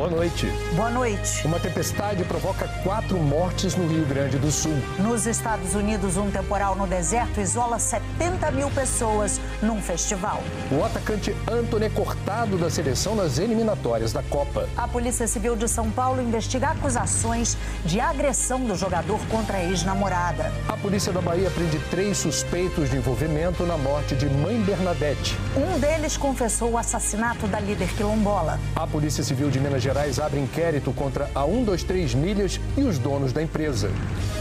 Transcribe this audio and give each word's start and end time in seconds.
boa 0.00 0.08
noite. 0.08 0.46
Boa 0.74 0.90
noite. 0.90 1.46
Uma 1.46 1.60
tempestade 1.60 2.24
provoca 2.24 2.66
quatro 2.82 3.18
mortes 3.18 3.76
no 3.76 3.86
Rio 3.86 4.06
Grande 4.06 4.38
do 4.38 4.50
Sul. 4.50 4.72
Nos 4.98 5.26
Estados 5.26 5.74
Unidos, 5.74 6.16
um 6.16 6.30
temporal 6.30 6.74
no 6.74 6.86
deserto 6.86 7.38
isola 7.38 7.78
70 7.78 8.50
mil 8.50 8.70
pessoas 8.70 9.38
num 9.62 9.80
festival. 9.80 10.42
O 10.70 10.84
atacante 10.84 11.34
Antony 11.50 11.86
é 11.86 11.90
cortado 11.90 12.56
da 12.56 12.70
seleção 12.70 13.14
nas 13.14 13.38
eliminatórias 13.38 14.12
da 14.12 14.22
Copa. 14.22 14.68
A 14.76 14.88
Polícia 14.88 15.26
Civil 15.26 15.56
de 15.56 15.68
São 15.68 15.90
Paulo 15.90 16.22
investiga 16.22 16.68
acusações 16.68 17.56
de 17.84 18.00
agressão 18.00 18.60
do 18.60 18.74
jogador 18.74 19.20
contra 19.30 19.58
a 19.58 19.64
ex-namorada. 19.64 20.52
A 20.68 20.76
polícia 20.76 21.12
da 21.12 21.20
Bahia 21.20 21.50
prende 21.50 21.78
três 21.90 22.18
suspeitos 22.18 22.90
de 22.90 22.96
envolvimento 22.96 23.64
na 23.64 23.76
morte 23.76 24.14
de 24.14 24.26
mãe 24.26 24.60
Bernadette. 24.62 25.36
Um 25.56 25.78
deles 25.78 26.16
confessou 26.16 26.72
o 26.72 26.78
assassinato 26.78 27.46
da 27.46 27.60
líder 27.60 27.88
quilombola. 27.94 28.58
A 28.74 28.86
Polícia 28.86 29.22
Civil 29.22 29.50
de 29.50 29.60
Minas 29.60 29.82
Gerais 29.82 30.18
abre 30.18 30.40
inquérito 30.40 30.92
contra 30.92 31.30
a 31.34 31.44
123 31.44 32.14
Milhas 32.14 32.60
e 32.76 32.82
os 32.82 32.98
donos 32.98 33.32
da 33.32 33.42
empresa. 33.42 33.90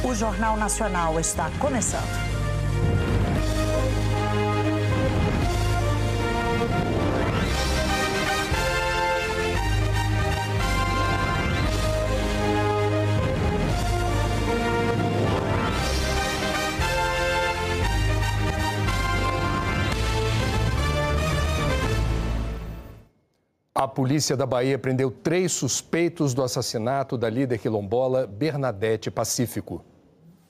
O 0.03 0.13
Jornal 0.13 0.55
Nacional 0.57 1.19
está 1.19 1.49
começando. 1.59 2.38
Polícia 23.99 24.37
da 24.37 24.45
Bahia 24.45 24.79
prendeu 24.79 25.11
três 25.11 25.51
suspeitos 25.51 26.33
do 26.33 26.41
assassinato 26.41 27.17
da 27.17 27.29
líder 27.29 27.59
quilombola 27.59 28.25
Bernadette 28.25 29.11
Pacífico. 29.11 29.83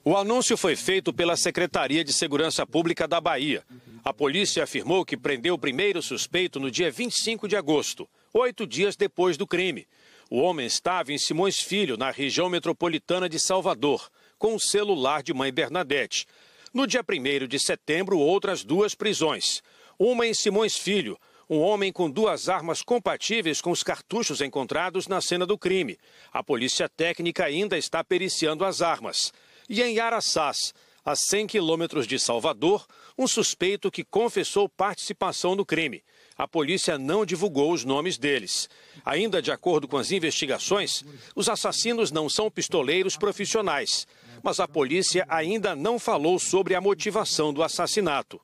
O 0.04 0.16
anúncio 0.16 0.56
foi 0.56 0.76
feito 0.76 1.12
pela 1.12 1.36
Secretaria 1.36 2.04
de 2.04 2.12
Segurança 2.12 2.64
Pública 2.64 3.08
da 3.08 3.20
Bahia. 3.20 3.64
A 4.04 4.14
polícia 4.14 4.62
afirmou 4.62 5.04
que 5.04 5.16
prendeu 5.16 5.54
o 5.54 5.58
primeiro 5.58 6.00
suspeito 6.00 6.60
no 6.60 6.70
dia 6.70 6.92
25 6.92 7.48
de 7.48 7.56
agosto, 7.56 8.08
oito 8.32 8.64
dias 8.64 8.94
depois 8.94 9.36
do 9.36 9.48
crime. 9.48 9.84
O 10.30 10.38
homem 10.38 10.64
estava 10.64 11.12
em 11.12 11.18
Simões 11.18 11.58
Filho, 11.58 11.96
na 11.96 12.12
região 12.12 12.48
metropolitana 12.48 13.28
de 13.28 13.40
Salvador, 13.40 14.08
com 14.38 14.54
o 14.54 14.60
celular 14.60 15.24
de 15.24 15.34
mãe 15.34 15.52
Bernadette. 15.52 16.24
No 16.72 16.86
dia 16.86 17.02
1 17.02 17.48
de 17.48 17.58
setembro, 17.58 18.16
outras 18.16 18.62
duas 18.62 18.94
prisões. 18.94 19.60
Uma 19.98 20.24
em 20.24 20.34
Simões 20.34 20.76
Filho, 20.76 21.18
um 21.50 21.58
homem 21.58 21.92
com 21.92 22.08
duas 22.08 22.48
armas 22.48 22.80
compatíveis 22.80 23.60
com 23.60 23.72
os 23.72 23.82
cartuchos 23.82 24.40
encontrados 24.40 25.08
na 25.08 25.20
cena 25.20 25.44
do 25.44 25.58
crime. 25.58 25.98
A 26.32 26.44
polícia 26.44 26.88
técnica 26.88 27.44
ainda 27.44 27.76
está 27.76 28.04
periciando 28.04 28.64
as 28.64 28.80
armas. 28.80 29.32
E 29.68 29.82
em 29.82 29.98
Araçás, 29.98 30.72
a 31.04 31.16
100 31.16 31.48
quilômetros 31.48 32.06
de 32.06 32.20
Salvador, 32.20 32.86
um 33.18 33.26
suspeito 33.26 33.90
que 33.90 34.04
confessou 34.04 34.68
participação 34.68 35.56
no 35.56 35.66
crime. 35.66 36.04
A 36.38 36.46
polícia 36.46 36.96
não 36.96 37.26
divulgou 37.26 37.72
os 37.72 37.84
nomes 37.84 38.16
deles. 38.16 38.70
Ainda 39.04 39.42
de 39.42 39.50
acordo 39.50 39.88
com 39.88 39.96
as 39.96 40.12
investigações, 40.12 41.04
os 41.34 41.48
assassinos 41.48 42.12
não 42.12 42.28
são 42.28 42.48
pistoleiros 42.48 43.16
profissionais. 43.16 44.06
Mas 44.40 44.60
a 44.60 44.68
polícia 44.68 45.26
ainda 45.28 45.74
não 45.74 45.98
falou 45.98 46.38
sobre 46.38 46.76
a 46.76 46.80
motivação 46.80 47.52
do 47.52 47.60
assassinato. 47.60 48.40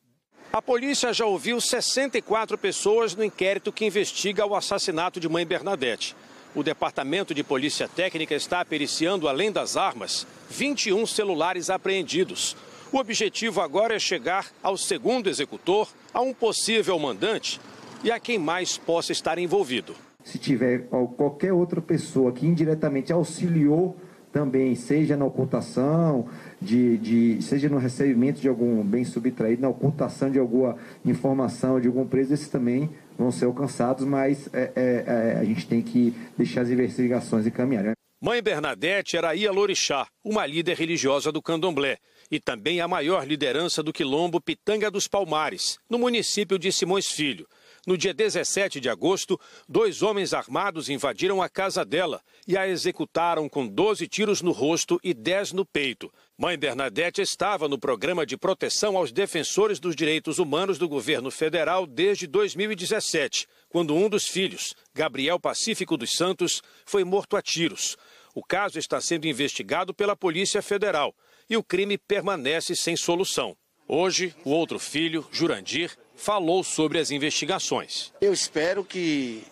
A 0.52 0.62
polícia 0.62 1.12
já 1.12 1.26
ouviu 1.26 1.60
64 1.60 2.56
pessoas 2.56 3.14
no 3.14 3.22
inquérito 3.22 3.72
que 3.72 3.84
investiga 3.84 4.46
o 4.46 4.54
assassinato 4.54 5.20
de 5.20 5.28
mãe 5.28 5.44
Bernadette. 5.44 6.16
O 6.54 6.62
Departamento 6.62 7.34
de 7.34 7.44
Polícia 7.44 7.86
Técnica 7.86 8.34
está 8.34 8.64
periciando, 8.64 9.28
além 9.28 9.52
das 9.52 9.76
armas, 9.76 10.26
21 10.48 11.06
celulares 11.06 11.68
apreendidos. 11.68 12.56
O 12.90 12.98
objetivo 12.98 13.60
agora 13.60 13.94
é 13.94 13.98
chegar 13.98 14.46
ao 14.62 14.76
segundo 14.76 15.28
executor, 15.28 15.88
a 16.14 16.20
um 16.20 16.32
possível 16.32 16.98
mandante 16.98 17.60
e 18.02 18.10
a 18.10 18.18
quem 18.18 18.38
mais 18.38 18.78
possa 18.78 19.12
estar 19.12 19.38
envolvido. 19.38 19.94
Se 20.24 20.38
tiver 20.38 20.86
qualquer 21.16 21.52
outra 21.52 21.82
pessoa 21.82 22.32
que 22.32 22.46
indiretamente 22.46 23.12
auxiliou 23.12 23.96
também, 24.32 24.74
seja 24.74 25.16
na 25.16 25.24
ocultação, 25.24 26.28
de, 26.60 26.96
de, 26.98 27.42
seja 27.42 27.68
no 27.68 27.78
recebimento 27.78 28.40
de 28.40 28.48
algum 28.48 28.82
bem 28.82 29.04
subtraído, 29.04 29.62
na 29.62 29.68
ocultação 29.68 30.30
de 30.30 30.38
alguma 30.38 30.76
informação 31.04 31.80
de 31.80 31.86
algum 31.86 32.06
preso, 32.06 32.34
esses 32.34 32.48
também 32.48 32.90
vão 33.18 33.30
ser 33.30 33.46
alcançados, 33.46 34.06
mas 34.06 34.48
é, 34.52 34.72
é, 34.74 35.04
é, 35.06 35.38
a 35.40 35.44
gente 35.44 35.66
tem 35.66 35.82
que 35.82 36.14
deixar 36.36 36.62
as 36.62 36.70
investigações 36.70 37.46
encaminharem. 37.46 37.90
Né? 37.90 37.96
Mãe 38.20 38.42
Bernadette 38.42 39.16
era 39.16 39.34
Ia 39.34 39.52
Lorixá, 39.52 40.06
uma 40.24 40.46
líder 40.46 40.76
religiosa 40.76 41.30
do 41.30 41.42
candomblé, 41.42 41.98
e 42.30 42.40
também 42.40 42.80
a 42.80 42.88
maior 42.88 43.26
liderança 43.26 43.82
do 43.82 43.92
quilombo 43.92 44.40
Pitanga 44.40 44.90
dos 44.90 45.06
Palmares, 45.06 45.78
no 45.88 45.98
município 45.98 46.58
de 46.58 46.72
Simões 46.72 47.06
Filho. 47.08 47.46
No 47.86 47.96
dia 47.96 48.12
17 48.12 48.80
de 48.80 48.88
agosto, 48.88 49.38
dois 49.68 50.02
homens 50.02 50.34
armados 50.34 50.88
invadiram 50.88 51.40
a 51.40 51.48
casa 51.48 51.84
dela 51.84 52.20
e 52.48 52.56
a 52.56 52.66
executaram 52.66 53.48
com 53.48 53.64
12 53.64 54.08
tiros 54.08 54.42
no 54.42 54.50
rosto 54.50 54.98
e 55.04 55.14
10 55.14 55.52
no 55.52 55.64
peito. 55.64 56.12
Mãe 56.38 56.58
Bernadette 56.58 57.22
estava 57.22 57.66
no 57.66 57.78
programa 57.78 58.26
de 58.26 58.36
proteção 58.36 58.94
aos 58.98 59.10
defensores 59.10 59.80
dos 59.80 59.96
direitos 59.96 60.38
humanos 60.38 60.76
do 60.76 60.86
governo 60.86 61.30
federal 61.30 61.86
desde 61.86 62.26
2017, 62.26 63.48
quando 63.70 63.94
um 63.94 64.06
dos 64.06 64.26
filhos, 64.26 64.74
Gabriel 64.94 65.40
Pacífico 65.40 65.96
dos 65.96 66.12
Santos, 66.12 66.60
foi 66.84 67.04
morto 67.04 67.38
a 67.38 67.42
tiros. 67.42 67.96
O 68.34 68.42
caso 68.42 68.78
está 68.78 69.00
sendo 69.00 69.26
investigado 69.26 69.94
pela 69.94 70.14
Polícia 70.14 70.60
Federal 70.60 71.14
e 71.48 71.56
o 71.56 71.64
crime 71.64 71.96
permanece 71.96 72.76
sem 72.76 72.98
solução. 72.98 73.56
Hoje, 73.88 74.34
o 74.44 74.50
outro 74.50 74.78
filho, 74.78 75.26
Jurandir, 75.32 75.96
falou 76.14 76.62
sobre 76.62 76.98
as 76.98 77.10
investigações. 77.10 78.12
Eu 78.20 78.34
espero 78.34 78.84
que, 78.84 79.42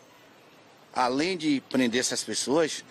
além 0.93 1.39
de 1.39 1.63
prender 1.71 2.01
essas 2.01 2.23
pessoas, 2.23 2.85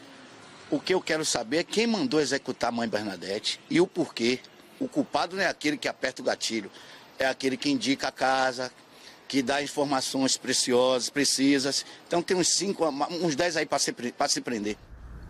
o 0.73 0.79
que 0.79 0.91
eu 0.91 0.99
quero 0.99 1.23
saber 1.23 1.57
é 1.57 1.63
quem 1.63 1.85
mandou 1.85 2.19
executar 2.19 2.69
a 2.69 2.71
mãe 2.71 2.87
Bernadette 2.87 3.59
e 3.69 3.79
o 3.79 3.85
porquê. 3.85 4.39
O 4.79 4.87
culpado 4.87 5.35
não 5.35 5.43
é 5.43 5.45
aquele 5.45 5.77
que 5.77 5.87
aperta 5.87 6.23
o 6.23 6.25
gatilho, 6.25 6.71
é 7.19 7.27
aquele 7.27 7.55
que 7.55 7.69
indica 7.69 8.07
a 8.07 8.11
casa, 8.11 8.71
que 9.27 9.43
dá 9.43 9.61
informações 9.61 10.35
preciosas, 10.35 11.11
precisas. 11.11 11.85
Então 12.07 12.23
tem 12.23 12.35
uns 12.35 12.55
cinco, 12.55 12.89
uns 13.21 13.35
dez 13.35 13.55
aí 13.55 13.67
para 13.67 13.77
se, 13.77 13.93
se 14.29 14.41
prender. 14.41 14.75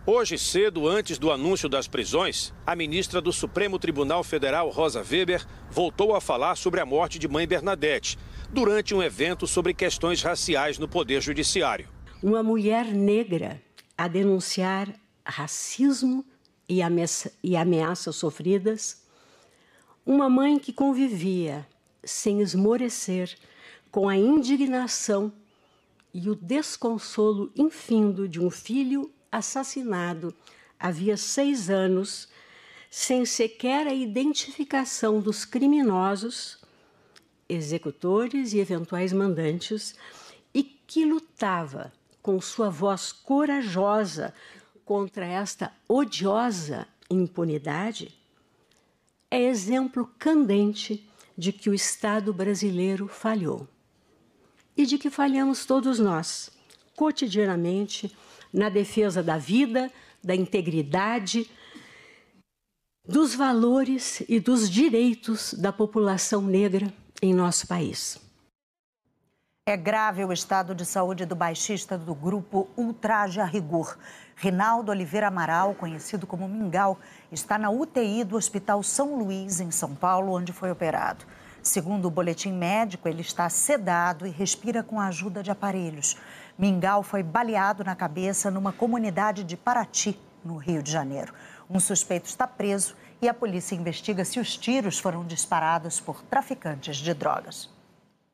Hoje 0.06 0.38
cedo, 0.38 0.88
antes 0.88 1.18
do 1.18 1.30
anúncio 1.30 1.68
das 1.68 1.86
prisões, 1.86 2.50
a 2.66 2.74
ministra 2.74 3.20
do 3.20 3.32
Supremo 3.32 3.78
Tribunal 3.78 4.24
Federal, 4.24 4.70
Rosa 4.70 5.02
Weber, 5.02 5.46
voltou 5.70 6.16
a 6.16 6.22
falar 6.22 6.56
sobre 6.56 6.80
a 6.80 6.86
morte 6.86 7.18
de 7.18 7.28
mãe 7.28 7.46
Bernadette, 7.46 8.18
durante 8.50 8.94
um 8.94 9.02
evento 9.02 9.46
sobre 9.46 9.74
questões 9.74 10.22
raciais 10.22 10.78
no 10.78 10.88
Poder 10.88 11.20
Judiciário. 11.20 11.86
Uma 12.22 12.42
mulher 12.42 12.86
negra 12.86 13.60
a 13.96 14.08
denunciar 14.08 15.03
racismo 15.24 16.24
e, 16.68 16.82
ameaça, 16.82 17.32
e 17.42 17.56
ameaças 17.56 18.16
sofridas, 18.16 19.02
uma 20.04 20.28
mãe 20.28 20.58
que 20.58 20.72
convivia 20.72 21.66
sem 22.02 22.40
esmorecer 22.40 23.36
com 23.90 24.08
a 24.08 24.16
indignação 24.16 25.32
e 26.12 26.28
o 26.28 26.34
desconsolo 26.34 27.50
infindo 27.56 28.28
de 28.28 28.40
um 28.40 28.50
filho 28.50 29.10
assassinado 29.32 30.34
havia 30.78 31.16
seis 31.16 31.70
anos, 31.70 32.28
sem 32.90 33.24
sequer 33.24 33.86
a 33.86 33.94
identificação 33.94 35.20
dos 35.20 35.44
criminosos, 35.44 36.58
executores 37.48 38.52
e 38.52 38.58
eventuais 38.58 39.12
mandantes, 39.12 39.94
e 40.52 40.62
que 40.62 41.04
lutava 41.04 41.92
com 42.22 42.40
sua 42.40 42.70
voz 42.70 43.12
corajosa 43.12 44.32
contra 44.84 45.24
esta 45.26 45.72
odiosa 45.88 46.86
impunidade, 47.10 48.14
é 49.30 49.40
exemplo 49.40 50.10
candente 50.18 51.08
de 51.36 51.52
que 51.52 51.68
o 51.68 51.74
Estado 51.74 52.32
brasileiro 52.32 53.08
falhou 53.08 53.66
e 54.76 54.86
de 54.86 54.98
que 54.98 55.10
falhamos 55.10 55.64
todos 55.64 55.98
nós, 55.98 56.50
cotidianamente 56.96 58.14
na 58.52 58.68
defesa 58.68 59.22
da 59.22 59.36
vida, 59.36 59.90
da 60.22 60.34
integridade, 60.34 61.50
dos 63.06 63.34
valores 63.34 64.22
e 64.28 64.40
dos 64.40 64.70
direitos 64.70 65.54
da 65.54 65.72
população 65.72 66.40
negra 66.42 66.92
em 67.20 67.34
nosso 67.34 67.66
país. 67.66 68.18
É 69.66 69.76
grave 69.76 70.24
o 70.24 70.32
estado 70.32 70.74
de 70.74 70.84
saúde 70.84 71.24
do 71.24 71.34
baixista 71.34 71.96
do 71.96 72.14
grupo 72.14 72.68
Ultraje 72.76 73.40
a 73.40 73.44
Rigor. 73.44 73.96
Rinaldo 74.36 74.90
Oliveira 74.90 75.28
Amaral, 75.28 75.74
conhecido 75.74 76.26
como 76.26 76.48
Mingau, 76.48 76.98
está 77.30 77.56
na 77.56 77.70
UTI 77.70 78.24
do 78.24 78.36
Hospital 78.36 78.82
São 78.82 79.16
Luís, 79.18 79.60
em 79.60 79.70
São 79.70 79.94
Paulo, 79.94 80.32
onde 80.32 80.52
foi 80.52 80.70
operado. 80.70 81.24
Segundo 81.62 82.06
o 82.06 82.10
boletim 82.10 82.52
médico, 82.52 83.08
ele 83.08 83.22
está 83.22 83.48
sedado 83.48 84.26
e 84.26 84.30
respira 84.30 84.82
com 84.82 85.00
a 85.00 85.06
ajuda 85.06 85.42
de 85.42 85.50
aparelhos. 85.50 86.16
Mingau 86.58 87.02
foi 87.02 87.22
baleado 87.22 87.82
na 87.82 87.96
cabeça 87.96 88.50
numa 88.50 88.72
comunidade 88.72 89.42
de 89.44 89.56
Paraty, 89.56 90.18
no 90.44 90.56
Rio 90.56 90.82
de 90.82 90.90
Janeiro. 90.90 91.32
Um 91.70 91.80
suspeito 91.80 92.26
está 92.26 92.46
preso 92.46 92.94
e 93.22 93.28
a 93.28 93.32
polícia 93.32 93.74
investiga 93.74 94.24
se 94.24 94.38
os 94.38 94.56
tiros 94.58 94.98
foram 94.98 95.24
disparados 95.24 95.98
por 95.98 96.22
traficantes 96.22 96.98
de 96.98 97.14
drogas. 97.14 97.70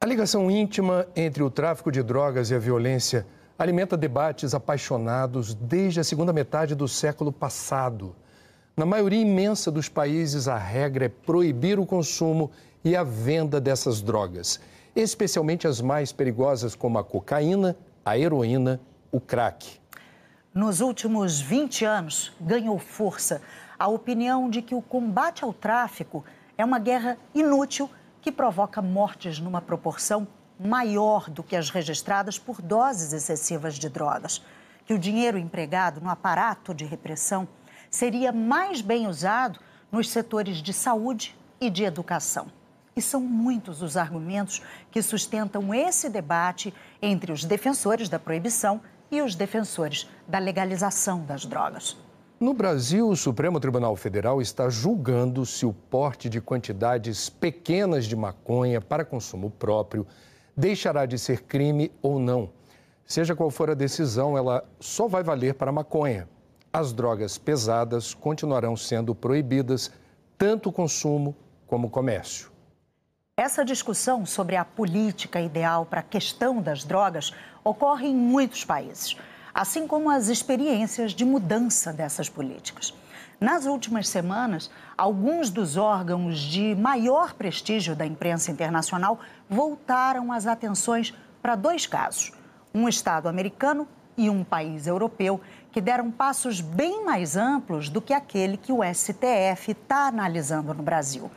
A 0.00 0.06
ligação 0.06 0.50
íntima 0.50 1.06
entre 1.14 1.42
o 1.42 1.50
tráfico 1.50 1.92
de 1.92 2.02
drogas 2.02 2.50
e 2.50 2.54
a 2.54 2.58
violência 2.58 3.26
alimenta 3.60 3.94
debates 3.94 4.54
apaixonados 4.54 5.52
desde 5.52 6.00
a 6.00 6.04
segunda 6.04 6.32
metade 6.32 6.74
do 6.74 6.88
século 6.88 7.30
passado. 7.30 8.16
Na 8.74 8.86
maioria 8.86 9.20
imensa 9.20 9.70
dos 9.70 9.86
países, 9.86 10.48
a 10.48 10.56
regra 10.56 11.04
é 11.04 11.08
proibir 11.10 11.78
o 11.78 11.84
consumo 11.84 12.50
e 12.82 12.96
a 12.96 13.04
venda 13.04 13.60
dessas 13.60 14.00
drogas, 14.00 14.58
especialmente 14.96 15.68
as 15.68 15.82
mais 15.82 16.10
perigosas, 16.10 16.74
como 16.74 16.98
a 16.98 17.04
cocaína, 17.04 17.76
a 18.02 18.16
heroína, 18.16 18.80
o 19.12 19.20
crack. 19.20 19.78
Nos 20.54 20.80
últimos 20.80 21.38
20 21.38 21.84
anos, 21.84 22.32
ganhou 22.40 22.78
força 22.78 23.42
a 23.78 23.88
opinião 23.88 24.48
de 24.48 24.62
que 24.62 24.74
o 24.74 24.80
combate 24.80 25.44
ao 25.44 25.52
tráfico 25.52 26.24
é 26.56 26.64
uma 26.64 26.78
guerra 26.78 27.18
inútil 27.34 27.90
que 28.22 28.32
provoca 28.32 28.80
mortes 28.80 29.38
numa 29.38 29.60
proporção 29.60 30.26
maior 30.60 31.30
do 31.30 31.42
que 31.42 31.56
as 31.56 31.70
registradas 31.70 32.38
por 32.38 32.60
doses 32.60 33.12
excessivas 33.12 33.76
de 33.76 33.88
drogas, 33.88 34.44
que 34.84 34.92
o 34.92 34.98
dinheiro 34.98 35.38
empregado 35.38 36.00
no 36.00 36.10
aparato 36.10 36.74
de 36.74 36.84
repressão 36.84 37.48
seria 37.90 38.30
mais 38.30 38.80
bem 38.80 39.06
usado 39.06 39.58
nos 39.90 40.10
setores 40.10 40.58
de 40.58 40.72
saúde 40.72 41.36
e 41.60 41.70
de 41.70 41.84
educação. 41.84 42.48
E 42.94 43.00
são 43.00 43.20
muitos 43.20 43.82
os 43.82 43.96
argumentos 43.96 44.62
que 44.90 45.00
sustentam 45.00 45.72
esse 45.72 46.08
debate 46.08 46.74
entre 47.00 47.32
os 47.32 47.44
defensores 47.44 48.08
da 48.08 48.18
proibição 48.18 48.80
e 49.10 49.22
os 49.22 49.34
defensores 49.34 50.08
da 50.28 50.38
legalização 50.38 51.24
das 51.24 51.46
drogas. 51.46 51.96
No 52.38 52.54
Brasil, 52.54 53.08
o 53.08 53.16
Supremo 53.16 53.60
Tribunal 53.60 53.94
Federal 53.96 54.40
está 54.40 54.68
julgando 54.70 55.44
se 55.44 55.66
o 55.66 55.72
porte 55.72 56.28
de 56.28 56.40
quantidades 56.40 57.28
pequenas 57.28 58.06
de 58.06 58.16
maconha 58.16 58.80
para 58.80 59.04
consumo 59.04 59.50
próprio 59.50 60.06
deixará 60.56 61.06
de 61.06 61.18
ser 61.18 61.42
crime 61.42 61.92
ou 62.02 62.18
não. 62.18 62.50
Seja 63.04 63.34
qual 63.34 63.50
for 63.50 63.70
a 63.70 63.74
decisão, 63.74 64.38
ela 64.38 64.64
só 64.78 65.08
vai 65.08 65.22
valer 65.22 65.54
para 65.54 65.70
a 65.70 65.72
maconha. 65.72 66.28
As 66.72 66.92
drogas 66.92 67.36
pesadas 67.36 68.14
continuarão 68.14 68.76
sendo 68.76 69.14
proibidas, 69.14 69.90
tanto 70.38 70.68
o 70.68 70.72
consumo 70.72 71.34
como 71.66 71.88
o 71.88 71.90
comércio. 71.90 72.50
Essa 73.36 73.64
discussão 73.64 74.26
sobre 74.26 74.54
a 74.54 74.64
política 74.64 75.40
ideal 75.40 75.86
para 75.86 76.00
a 76.00 76.04
questão 76.04 76.60
das 76.60 76.84
drogas 76.84 77.32
ocorre 77.64 78.06
em 78.06 78.14
muitos 78.14 78.64
países, 78.64 79.16
assim 79.54 79.86
como 79.86 80.10
as 80.10 80.28
experiências 80.28 81.12
de 81.12 81.24
mudança 81.24 81.92
dessas 81.92 82.28
políticas. 82.28 82.94
Nas 83.40 83.64
últimas 83.64 84.06
semanas, 84.08 84.70
alguns 84.98 85.48
dos 85.48 85.78
órgãos 85.78 86.38
de 86.38 86.74
maior 86.74 87.32
prestígio 87.32 87.96
da 87.96 88.04
imprensa 88.04 88.50
internacional 88.50 89.18
voltaram 89.48 90.30
as 90.30 90.46
atenções 90.46 91.14
para 91.40 91.54
dois 91.54 91.86
casos: 91.86 92.32
um 92.74 92.86
Estado 92.86 93.28
americano 93.28 93.88
e 94.16 94.28
um 94.28 94.44
país 94.44 94.86
europeu, 94.86 95.40
que 95.72 95.80
deram 95.80 96.10
passos 96.10 96.60
bem 96.60 97.02
mais 97.02 97.36
amplos 97.36 97.88
do 97.88 98.02
que 98.02 98.12
aquele 98.12 98.58
que 98.58 98.72
o 98.72 98.80
STF 98.84 99.72
está 99.72 100.08
analisando 100.08 100.74
no 100.74 100.82
Brasil. 100.82 101.30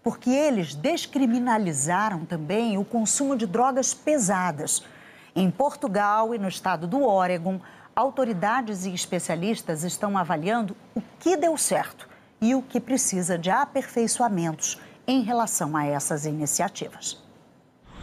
Porque 0.00 0.30
eles 0.30 0.76
descriminalizaram 0.76 2.24
também 2.24 2.78
o 2.78 2.84
consumo 2.84 3.34
de 3.34 3.46
drogas 3.46 3.92
pesadas. 3.92 4.84
Em 5.38 5.52
Portugal 5.52 6.34
e 6.34 6.38
no 6.38 6.48
estado 6.48 6.88
do 6.88 7.04
Oregon, 7.04 7.60
autoridades 7.94 8.84
e 8.84 8.92
especialistas 8.92 9.84
estão 9.84 10.18
avaliando 10.18 10.76
o 10.96 11.02
que 11.20 11.36
deu 11.36 11.56
certo 11.56 12.08
e 12.40 12.56
o 12.56 12.60
que 12.60 12.80
precisa 12.80 13.38
de 13.38 13.48
aperfeiçoamentos 13.48 14.80
em 15.06 15.22
relação 15.22 15.76
a 15.76 15.86
essas 15.86 16.26
iniciativas. 16.26 17.22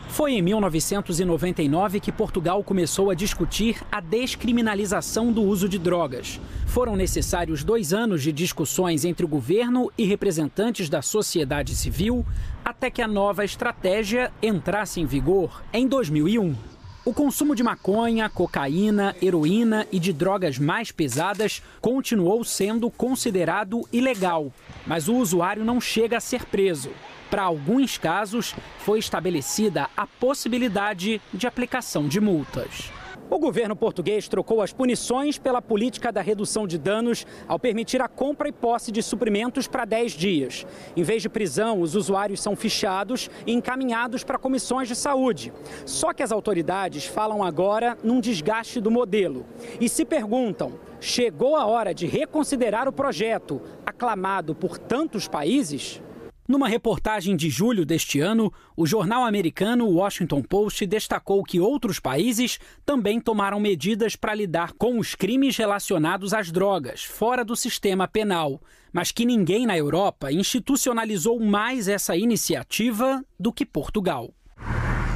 Foi 0.08 0.32
em 0.32 0.42
1999 0.42 2.00
que 2.00 2.10
Portugal 2.10 2.64
começou 2.64 3.10
a 3.10 3.14
discutir 3.14 3.84
a 3.92 4.00
descriminalização 4.00 5.30
do 5.34 5.44
uso 5.44 5.68
de 5.68 5.78
drogas. 5.78 6.40
Foram 6.66 6.96
necessários 6.96 7.66
dois 7.66 7.92
anos 7.92 8.24
de 8.24 8.32
discussões 8.32 9.04
entre 9.04 9.26
o 9.26 9.28
governo 9.28 9.92
e 9.98 10.06
representantes 10.06 10.88
da 10.88 11.02
sociedade 11.02 11.76
civil 11.76 12.26
até 12.64 12.90
que 12.90 13.02
a 13.02 13.08
nova 13.10 13.44
estratégia 13.44 14.32
entrasse 14.42 15.02
em 15.02 15.06
vigor 15.06 15.62
em 15.74 15.86
2001. 15.86 16.75
O 17.06 17.14
consumo 17.14 17.54
de 17.54 17.62
maconha, 17.62 18.28
cocaína, 18.28 19.16
heroína 19.22 19.86
e 19.92 20.00
de 20.00 20.12
drogas 20.12 20.58
mais 20.58 20.92
pesadas 20.92 21.62
continuou 21.80 22.44
sendo 22.44 22.90
considerado 22.90 23.88
ilegal, 23.94 24.52
mas 24.88 25.08
o 25.08 25.14
usuário 25.18 25.64
não 25.64 25.80
chega 25.80 26.18
a 26.18 26.20
ser 26.20 26.46
preso. 26.46 26.90
Para 27.30 27.44
alguns 27.44 28.00
casos, 28.00 28.56
foi 28.80 28.98
estabelecida 28.98 29.88
a 29.96 30.08
possibilidade 30.08 31.22
de 31.32 31.46
aplicação 31.46 32.08
de 32.08 32.20
multas. 32.20 32.90
O 33.28 33.40
governo 33.40 33.76
português 33.76 34.28
trocou 34.28 34.62
as 34.62 34.72
punições 34.72 35.40
pela 35.40 35.60
política 35.60 36.12
da 36.12 36.22
redução 36.22 36.68
de 36.68 36.78
danos 36.78 37.26
ao 37.48 37.58
permitir 37.58 38.00
a 38.00 38.08
compra 38.08 38.48
e 38.48 38.52
posse 38.52 38.92
de 38.92 39.02
suprimentos 39.02 39.68
para 39.68 39.84
10 39.84 40.12
dias. 40.12 40.66
Em 40.96 41.02
vez 41.02 41.24
de 41.24 41.30
prisão, 41.30 41.82
os 41.82 41.96
usuários 41.96 42.40
são 42.40 42.56
fichados 42.56 43.30
e 43.48 43.52
encaminhados 43.52 44.24
para 44.24 44.38
comissões 44.38 44.88
de 44.88 44.96
saúde. 44.96 45.52
Só 45.88 46.14
que 46.14 46.22
as 46.22 46.32
autoridades 46.32 47.06
falam 47.06 47.44
agora 47.44 47.98
num 48.04 48.22
desgaste 48.22 48.80
do 48.80 48.92
modelo 48.92 49.44
e 49.82 49.90
se 49.90 50.06
perguntam: 50.06 50.74
chegou 51.00 51.56
a 51.56 51.66
hora 51.66 51.96
de 51.96 52.06
reconsiderar 52.06 52.88
o 52.88 52.94
projeto, 52.94 53.60
aclamado 53.84 54.54
por 54.54 54.78
tantos 54.78 55.28
países? 55.28 56.00
Numa 56.48 56.68
reportagem 56.68 57.36
de 57.36 57.50
julho 57.50 57.84
deste 57.84 58.20
ano, 58.20 58.54
o 58.78 58.86
jornal 58.86 59.26
americano 59.26 59.88
Washington 59.88 60.44
Post 60.44 60.86
destacou 60.86 61.44
que 61.44 61.60
outros 61.60 62.00
países 62.00 62.60
também 62.86 63.20
tomaram 63.20 63.60
medidas 63.60 64.16
para 64.16 64.36
lidar 64.36 64.74
com 64.74 65.00
os 65.00 65.16
crimes 65.16 65.58
relacionados 65.58 66.36
às 66.36 66.52
drogas, 66.52 67.04
fora 67.04 67.44
do 67.44 67.56
sistema 67.56 68.08
penal, 68.08 68.62
mas 68.94 69.12
que 69.12 69.26
ninguém 69.26 69.66
na 69.66 69.76
Europa 69.76 70.32
institucionalizou 70.32 71.40
mais 71.40 71.88
essa 71.88 72.16
iniciativa 72.16 73.26
do 73.40 73.52
que 73.52 73.66
Portugal. 73.66 74.32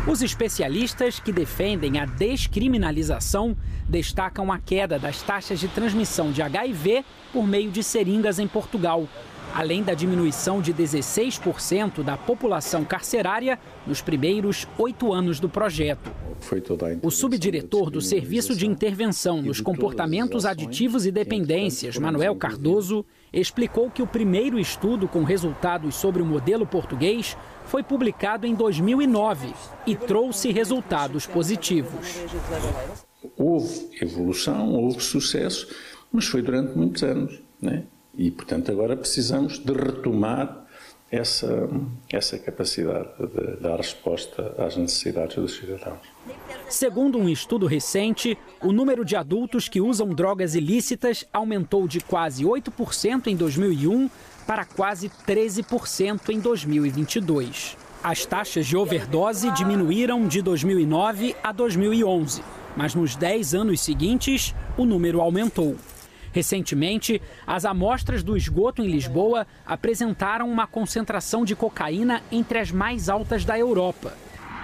Os 0.08 0.24
especialistas 0.24 1.20
que 1.20 1.32
defendem 1.32 2.00
a 2.00 2.06
descriminalização 2.08 3.56
destacam 3.88 4.52
a 4.52 4.58
queda 4.58 4.98
das 4.98 5.22
taxas 5.22 5.60
de 5.60 5.68
transmissão 5.68 6.32
de 6.32 6.42
HIV 6.42 7.06
por 7.32 7.46
meio 7.46 7.70
de 7.70 7.84
seringas 7.84 8.40
em 8.40 8.48
Portugal 8.48 9.08
além 9.54 9.84
da 9.84 9.94
diminuição 9.94 10.62
de 10.62 10.74
16% 10.74 12.04
da 12.04 12.18
população 12.18 12.84
carcerária 12.84 13.60
nos 13.86 14.02
primeiros 14.02 14.68
oito 14.78 15.12
anos 15.12 15.40
do 15.40 15.50
projeto. 15.50 16.12
O 17.02 17.12
subdiretor 17.12 17.90
do 17.90 18.00
Serviço 18.00 18.56
de 18.56 18.66
Intervenção 18.66 19.42
nos 19.42 19.60
Comportamentos 19.60 20.46
Aditivos 20.46 21.06
e 21.06 21.12
Dependências, 21.12 21.98
Manuel 21.98 22.36
Cardoso, 22.36 23.06
explicou 23.32 23.92
que 23.92 24.02
o 24.02 24.08
primeiro 24.08 24.58
estudo 24.58 25.08
com 25.08 25.24
resultados 25.24 25.96
sobre 25.96 26.22
o 26.22 26.26
modelo 26.26 26.66
português 26.66 27.36
foi 27.66 27.84
publicado 27.84 28.48
em 28.48 28.56
2009 28.56 29.54
e 29.86 29.96
trouxe 29.96 30.52
resultados 30.52 31.28
positivos. 31.28 32.18
Houve 33.38 33.90
evolução, 34.02 34.74
houve 34.74 35.02
sucesso, 35.02 35.68
mas 36.12 36.26
foi 36.26 36.42
durante 36.42 36.76
muitos 36.76 37.04
anos. 37.04 37.42
Né? 37.62 37.84
E, 38.20 38.30
portanto, 38.30 38.70
agora 38.70 38.98
precisamos 38.98 39.58
de 39.58 39.72
retomar 39.72 40.66
essa, 41.10 41.70
essa 42.12 42.38
capacidade 42.38 43.08
de 43.18 43.62
dar 43.62 43.78
resposta 43.78 44.54
às 44.58 44.76
necessidades 44.76 45.38
dos 45.38 45.56
cidadãos. 45.56 46.00
Segundo 46.68 47.18
um 47.18 47.30
estudo 47.30 47.66
recente, 47.66 48.38
o 48.62 48.74
número 48.74 49.06
de 49.06 49.16
adultos 49.16 49.70
que 49.70 49.80
usam 49.80 50.10
drogas 50.10 50.54
ilícitas 50.54 51.26
aumentou 51.32 51.88
de 51.88 52.02
quase 52.02 52.44
8% 52.44 53.28
em 53.28 53.38
2001 53.38 54.10
para 54.46 54.66
quase 54.66 55.10
13% 55.26 56.28
em 56.28 56.42
2022. 56.42 57.78
As 58.04 58.26
taxas 58.26 58.68
de 58.68 58.76
overdose 58.76 59.50
diminuíram 59.52 60.28
de 60.28 60.42
2009 60.42 61.38
a 61.42 61.54
2011, 61.54 62.44
mas 62.76 62.94
nos 62.94 63.16
10 63.16 63.56
anos 63.56 63.80
seguintes, 63.80 64.54
o 64.78 64.84
número 64.84 65.22
aumentou. 65.22 65.78
Recentemente, 66.32 67.22
as 67.46 67.66
amostras 67.66 68.24
do 68.24 68.38
esgoto 68.38 68.82
em 68.82 68.88
Lisboa 68.88 69.48
apresentaram 69.66 70.50
uma 70.50 70.68
concentração 70.68 71.44
de 71.44 71.56
cocaína 71.56 72.22
entre 72.32 72.60
as 72.60 72.72
mais 72.72 73.10
altas 73.10 73.44
da 73.44 73.58
Europa. 73.58 74.16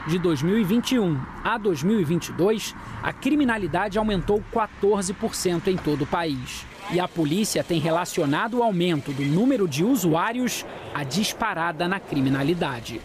De 0.07 0.19
2021 0.19 1.19
a 1.43 1.57
2022, 1.57 2.75
a 3.01 3.11
criminalidade 3.11 3.97
aumentou 3.97 4.43
14% 4.53 5.67
em 5.67 5.77
todo 5.77 6.03
o 6.03 6.07
país. 6.07 6.63
E 6.91 6.99
a 6.99 7.07
polícia 7.07 7.63
tem 7.63 7.79
relacionado 7.79 8.59
o 8.59 8.63
aumento 8.63 9.11
do 9.11 9.23
número 9.23 9.67
de 9.67 9.83
usuários 9.83 10.63
à 10.93 11.03
disparada 11.03 11.87
na 11.87 11.99
criminalidade. 11.99 13.01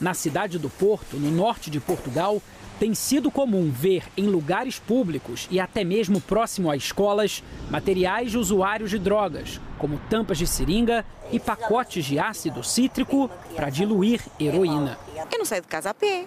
Na 0.00 0.14
cidade 0.14 0.56
do 0.56 0.70
Porto, 0.70 1.16
no 1.16 1.32
norte 1.32 1.68
de 1.68 1.80
Portugal, 1.80 2.40
tem 2.78 2.94
sido 2.94 3.30
comum 3.30 3.70
ver 3.70 4.04
em 4.16 4.26
lugares 4.26 4.78
públicos 4.78 5.48
e 5.50 5.58
até 5.58 5.82
mesmo 5.82 6.20
próximo 6.20 6.70
a 6.70 6.76
escolas 6.76 7.42
materiais 7.70 8.30
de 8.30 8.38
usuários 8.38 8.90
de 8.90 8.98
drogas, 8.98 9.60
como 9.78 9.98
tampas 10.10 10.38
de 10.38 10.46
seringa 10.46 11.04
e 11.32 11.40
pacotes 11.40 12.04
de 12.04 12.18
ácido 12.18 12.62
cítrico 12.62 13.30
para 13.54 13.70
diluir 13.70 14.20
heroína. 14.38 14.98
Eu 15.32 15.38
não 15.38 15.44
saio 15.44 15.62
de 15.62 15.68
casa 15.68 15.90
a 15.90 15.94
pé. 15.94 16.26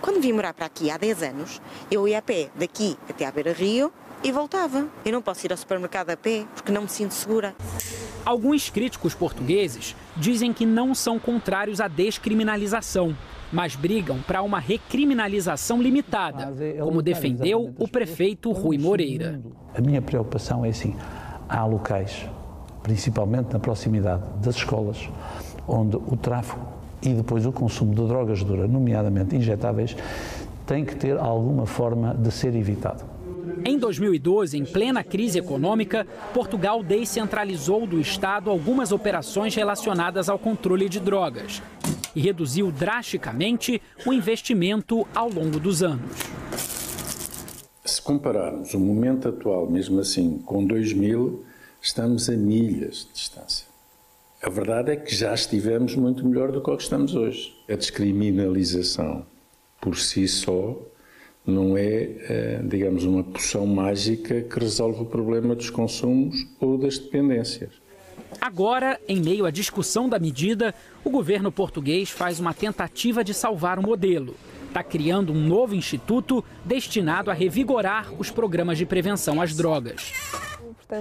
Quando 0.00 0.20
vim 0.20 0.32
morar 0.32 0.52
para 0.52 0.66
aqui 0.66 0.90
há 0.90 0.96
10 0.96 1.22
anos, 1.22 1.60
eu 1.90 2.06
ia 2.06 2.18
a 2.18 2.22
pé 2.22 2.50
daqui 2.54 2.96
até 3.08 3.24
à 3.24 3.32
Beira 3.32 3.52
Rio 3.52 3.92
e 4.22 4.30
voltava. 4.30 4.88
Eu 5.04 5.12
não 5.12 5.22
posso 5.22 5.46
ir 5.46 5.52
ao 5.52 5.56
supermercado 5.56 6.10
a 6.10 6.16
pé 6.16 6.44
porque 6.54 6.70
não 6.70 6.82
me 6.82 6.88
sinto 6.88 7.12
segura. 7.12 7.54
Alguns 8.24 8.70
críticos 8.70 9.14
portugueses 9.14 9.94
dizem 10.16 10.52
que 10.52 10.64
não 10.64 10.94
são 10.94 11.18
contrários 11.18 11.80
à 11.80 11.88
descriminalização, 11.88 13.14
mas 13.52 13.76
brigam 13.76 14.18
para 14.26 14.42
uma 14.42 14.58
recriminalização 14.58 15.80
limitada, 15.82 16.52
como 16.80 17.02
defendeu 17.02 17.74
o 17.78 17.88
prefeito 17.88 18.52
Rui 18.52 18.78
Moreira. 18.78 19.40
A 19.74 19.80
minha 19.80 20.02
preocupação 20.02 20.64
é 20.64 20.70
assim: 20.70 20.94
há 21.48 21.64
locais, 21.64 22.28
principalmente 22.82 23.52
na 23.52 23.58
proximidade 23.58 24.22
das 24.42 24.56
escolas, 24.56 25.08
onde 25.66 25.96
o 25.96 26.16
tráfico 26.16 26.60
e 27.02 27.10
depois 27.10 27.44
o 27.44 27.52
consumo 27.52 27.94
de 27.94 28.06
drogas 28.06 28.42
duras, 28.42 28.68
nomeadamente 28.68 29.36
injetáveis, 29.36 29.96
tem 30.66 30.84
que 30.84 30.96
ter 30.96 31.18
alguma 31.18 31.66
forma 31.66 32.14
de 32.14 32.30
ser 32.30 32.54
evitado. 32.54 33.04
Em 33.64 33.78
2012, 33.78 34.58
em 34.58 34.64
plena 34.64 35.04
crise 35.04 35.38
econômica, 35.38 36.06
Portugal 36.32 36.82
descentralizou 36.82 37.86
do 37.86 38.00
Estado 38.00 38.50
algumas 38.50 38.90
operações 38.90 39.54
relacionadas 39.54 40.28
ao 40.28 40.38
controle 40.38 40.88
de 40.88 40.98
drogas 40.98 41.62
e 42.14 42.20
reduziu 42.20 42.70
drasticamente 42.70 43.80
o 44.06 44.12
investimento 44.12 45.06
ao 45.14 45.28
longo 45.28 45.58
dos 45.58 45.82
anos. 45.82 46.10
Se 47.84 48.00
compararmos 48.00 48.72
o 48.74 48.80
momento 48.80 49.28
atual, 49.28 49.70
mesmo 49.70 50.00
assim, 50.00 50.38
com 50.38 50.64
2000, 50.64 51.44
estamos 51.82 52.30
a 52.30 52.32
milhas 52.32 53.06
de 53.06 53.12
distância. 53.12 53.66
A 54.42 54.48
verdade 54.48 54.92
é 54.92 54.96
que 54.96 55.14
já 55.14 55.32
estivemos 55.32 55.96
muito 55.96 56.26
melhor 56.26 56.52
do 56.52 56.62
que 56.62 56.70
o 56.70 56.76
que 56.76 56.82
estamos 56.82 57.14
hoje. 57.14 57.54
A 57.68 57.74
descriminalização 57.76 59.24
por 59.80 59.96
si 59.96 60.28
só 60.28 60.78
não 61.46 61.76
é, 61.76 62.10
eh, 62.28 62.60
digamos, 62.64 63.04
uma 63.04 63.22
poção 63.22 63.66
mágica 63.66 64.40
que 64.40 64.58
resolve 64.58 65.02
o 65.02 65.06
problema 65.06 65.54
dos 65.54 65.68
consumos 65.68 66.46
ou 66.58 66.78
das 66.78 66.98
dependências. 66.98 67.70
Agora, 68.40 69.00
em 69.08 69.20
meio 69.20 69.46
à 69.46 69.50
discussão 69.50 70.08
da 70.08 70.18
medida, 70.18 70.74
o 71.04 71.10
governo 71.10 71.50
português 71.50 72.10
faz 72.10 72.40
uma 72.40 72.54
tentativa 72.54 73.24
de 73.24 73.34
salvar 73.34 73.78
o 73.78 73.82
modelo. 73.82 74.34
Está 74.68 74.82
criando 74.82 75.32
um 75.32 75.46
novo 75.46 75.74
instituto 75.74 76.44
destinado 76.64 77.30
a 77.30 77.34
revigorar 77.34 78.12
os 78.18 78.30
programas 78.30 78.76
de 78.76 78.84
prevenção 78.84 79.40
às 79.40 79.54
drogas. 79.54 80.12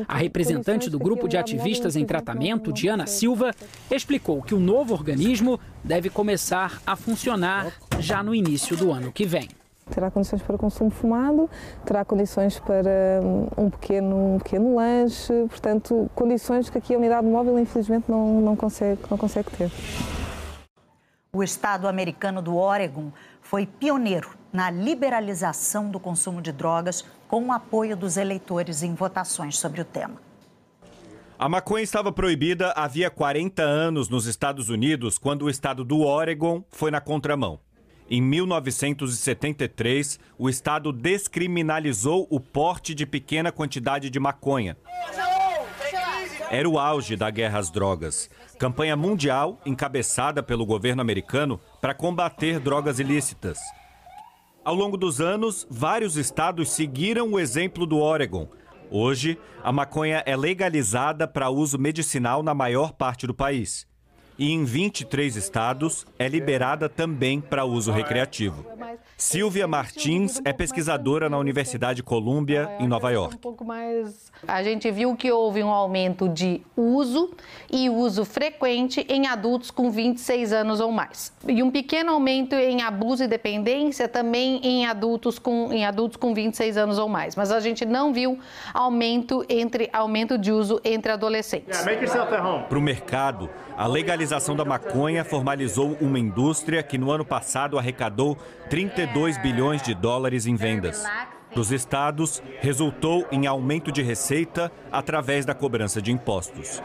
A 0.08 0.18
representante 0.18 0.90
do 0.90 0.98
grupo 0.98 1.28
de 1.28 1.38
ativistas 1.38 1.96
em 1.96 2.06
tratamento, 2.06 2.72
Diana 2.72 3.06
Silva, 3.06 3.52
explicou 3.92 4.42
que 4.42 4.56
o 4.56 4.60
novo 4.60 4.94
organismo 4.94 5.60
deve 5.84 6.10
começar 6.10 6.82
a 6.86 6.96
funcionar 6.96 7.74
já 8.00 8.24
no 8.24 8.34
início 8.34 8.78
do 8.78 8.92
ano 8.92 9.12
que 9.12 9.26
vem 9.26 9.50
terá 9.90 10.10
condições 10.10 10.42
para 10.42 10.58
consumo 10.58 10.90
fumado, 10.90 11.50
terá 11.86 12.04
condições 12.06 12.60
para 12.60 13.22
hum, 13.24 13.48
um 13.58 13.70
pequeno, 13.70 14.36
um 14.36 14.38
pequeno 14.40 14.76
lanche, 14.76 15.34
portanto, 15.48 16.10
condições 16.16 16.70
que 16.70 16.78
aqui 16.78 16.94
a 16.94 16.98
unidade 16.98 17.26
móvel, 17.28 17.60
infelizmente, 17.60 18.06
não, 18.10 18.42
não, 18.42 18.56
consegue, 18.56 19.02
não 19.10 19.18
consegue 19.18 19.50
ter. 19.52 19.72
O 21.36 21.44
estado 21.44 21.88
americano 21.88 22.42
do 22.42 22.56
Oregon 22.56 23.12
foi 23.42 23.66
pioneiro 23.66 24.30
na 24.52 24.70
liberalização 24.70 25.90
do 25.90 26.00
consumo 26.00 26.42
de 26.42 26.52
drogas 26.52 27.04
com 27.28 27.48
o 27.48 27.52
apoio 27.52 27.98
dos 27.98 28.18
eleitores 28.18 28.84
em 28.84 28.94
votações 28.94 29.58
sobre 29.58 29.82
o 29.82 29.86
tema. 29.86 30.22
A 31.38 31.50
maconha 31.50 31.84
estava 31.84 32.12
proibida 32.12 32.72
havia 32.74 33.10
40 33.10 33.64
anos 33.64 34.08
nos 34.08 34.28
Estados 34.28 34.70
Unidos, 34.70 35.18
quando 35.18 35.42
o 35.42 35.50
estado 35.50 35.84
do 35.84 36.02
Oregon 36.02 36.64
foi 36.70 36.92
na 36.92 37.02
contramão. 37.02 37.60
Em 38.10 38.22
1973, 38.22 40.20
o 40.38 40.50
Estado 40.50 40.92
descriminalizou 40.92 42.28
o 42.30 42.40
porte 42.40 42.94
de 42.94 43.06
pequena 43.06 43.52
quantidade 43.52 44.10
de 44.10 44.20
maconha. 44.20 44.78
Era 46.52 46.70
o 46.70 46.78
auge 46.78 47.16
da 47.16 47.30
guerra 47.30 47.60
às 47.60 47.72
drogas. 47.72 48.30
Campanha 48.60 48.96
mundial 48.96 49.60
encabeçada 49.66 50.44
pelo 50.44 50.66
governo 50.66 51.02
americano 51.02 51.60
para 51.82 51.94
combater 51.96 52.60
drogas 52.60 53.00
ilícitas. 53.00 53.58
Ao 54.64 54.76
longo 54.76 54.96
dos 54.96 55.20
anos, 55.20 55.66
vários 55.70 56.16
estados 56.16 56.72
seguiram 56.72 57.32
o 57.32 57.40
exemplo 57.40 57.86
do 57.86 58.00
Oregon. 58.00 58.48
Hoje, 58.92 59.40
a 59.64 59.72
maconha 59.72 60.22
é 60.26 60.36
legalizada 60.36 61.28
para 61.28 61.50
uso 61.50 61.80
medicinal 61.80 62.44
na 62.44 62.54
maior 62.54 62.92
parte 62.94 63.26
do 63.26 63.34
país 63.34 63.88
e 64.44 64.52
em 64.52 64.66
23 64.66 65.38
estados 65.38 66.06
é 66.20 66.28
liberada 66.28 66.90
também 66.90 67.40
para 67.40 67.64
uso 67.64 67.94
recreativo. 67.94 68.66
Silvia 69.16 69.66
Martins 69.66 70.42
é 70.44 70.52
pesquisadora 70.52 71.30
na 71.30 71.38
Universidade 71.38 72.04
Columbia, 72.04 72.70
em 72.78 72.86
Nova 72.86 73.10
York. 73.10 73.38
A 74.46 74.62
gente 74.62 74.92
viu 74.92 75.16
que 75.16 75.32
houve 75.32 75.64
um 75.64 75.70
aumento 75.70 76.28
de 76.28 76.62
uso 76.76 77.32
e 77.72 77.90
uso 77.90 78.26
frequente 78.26 79.06
em 79.08 79.28
adultos 79.28 79.72
com 79.72 79.90
26 79.90 80.52
anos 80.52 80.82
ou 80.82 80.92
mais. 80.92 81.32
E 81.48 81.64
um 81.64 81.72
pequeno 81.72 82.12
aumento 82.12 82.54
em 82.56 82.82
abuso 82.82 83.24
e 83.24 83.28
dependência 83.28 84.10
também 84.10 84.60
em 84.62 84.86
adultos 84.86 85.40
com, 85.40 85.72
em 85.72 85.86
adultos 85.86 86.18
com 86.18 86.34
26 86.34 86.76
anos 86.76 87.00
ou 87.00 87.08
mais. 87.08 87.38
Mas 87.38 87.50
a 87.50 87.62
gente 87.62 87.86
não 87.86 88.12
viu 88.12 88.38
aumento, 88.74 89.46
entre, 89.48 89.90
aumento 89.94 90.38
de 90.38 90.52
uso 90.52 90.82
entre 90.84 91.14
adolescentes. 91.14 91.80
Para 92.68 92.78
o 92.78 92.82
mercado, 92.82 93.50
a 93.78 93.88
legalização 93.88 94.33
da 94.56 94.66
maconha 94.66 95.24
formalizou 95.24 95.96
uma 96.02 96.18
indústria 96.18 96.82
que 96.82 96.98
no 96.98 97.12
ano 97.12 97.24
passado 97.24 97.78
arrecadou 97.78 98.36
32 98.68 99.38
bilhões 99.38 99.84
de 99.84 99.94
dólares 99.94 100.48
em 100.48 100.56
vendas. 100.56 101.04
Dos 101.54 101.72
estados, 101.72 102.42
resultou 102.60 103.28
em 103.32 103.46
aumento 103.46 103.92
de 103.92 104.02
receita 104.02 104.72
através 104.92 105.46
da 105.46 105.54
cobrança 105.54 106.02
de 106.02 106.12
impostos. 106.12 106.82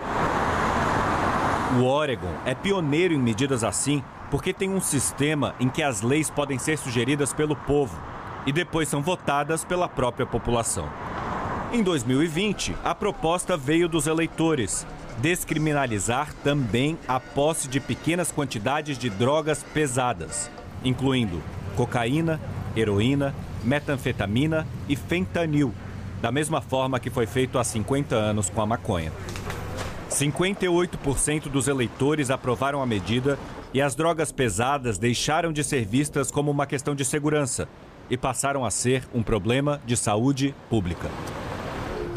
O 1.80 1.84
Oregon 1.84 2.34
é 2.44 2.54
pioneiro 2.54 3.14
em 3.14 3.18
medidas 3.18 3.64
assim 3.64 4.04
porque 4.30 4.52
tem 4.52 4.68
um 4.68 4.80
sistema 4.80 5.54
em 5.58 5.70
que 5.70 5.82
as 5.82 6.02
leis 6.02 6.28
podem 6.28 6.58
ser 6.58 6.76
sugeridas 6.76 7.32
pelo 7.32 7.56
povo 7.56 7.98
e 8.44 8.52
depois 8.52 8.88
são 8.88 9.00
votadas 9.00 9.64
pela 9.64 9.88
própria 9.88 10.26
população. 10.26 10.86
Em 11.72 11.82
2020, 11.82 12.76
a 12.84 12.94
proposta 12.94 13.56
veio 13.56 13.88
dos 13.88 14.06
eleitores 14.06 14.86
descriminalizar 15.20 16.32
também 16.44 16.98
a 17.06 17.18
posse 17.18 17.68
de 17.68 17.80
pequenas 17.80 18.30
quantidades 18.30 18.96
de 18.96 19.10
drogas 19.10 19.62
pesadas, 19.62 20.50
incluindo 20.84 21.42
cocaína, 21.76 22.40
heroína, 22.76 23.34
metanfetamina 23.64 24.66
e 24.88 24.96
fentanil, 24.96 25.74
da 26.20 26.32
mesma 26.32 26.60
forma 26.60 27.00
que 27.00 27.10
foi 27.10 27.26
feito 27.26 27.58
há 27.58 27.64
50 27.64 28.14
anos 28.14 28.50
com 28.50 28.60
a 28.60 28.66
maconha. 28.66 29.12
58% 30.10 31.48
dos 31.48 31.68
eleitores 31.68 32.30
aprovaram 32.30 32.82
a 32.82 32.86
medida 32.86 33.38
e 33.74 33.82
as 33.82 33.94
drogas 33.94 34.32
pesadas 34.32 34.98
deixaram 34.98 35.52
de 35.52 35.62
ser 35.62 35.84
vistas 35.84 36.30
como 36.30 36.50
uma 36.50 36.66
questão 36.66 36.94
de 36.94 37.04
segurança 37.04 37.68
e 38.08 38.16
passaram 38.16 38.64
a 38.64 38.70
ser 38.70 39.06
um 39.12 39.22
problema 39.22 39.80
de 39.84 39.96
saúde 39.96 40.54
pública. 40.70 41.08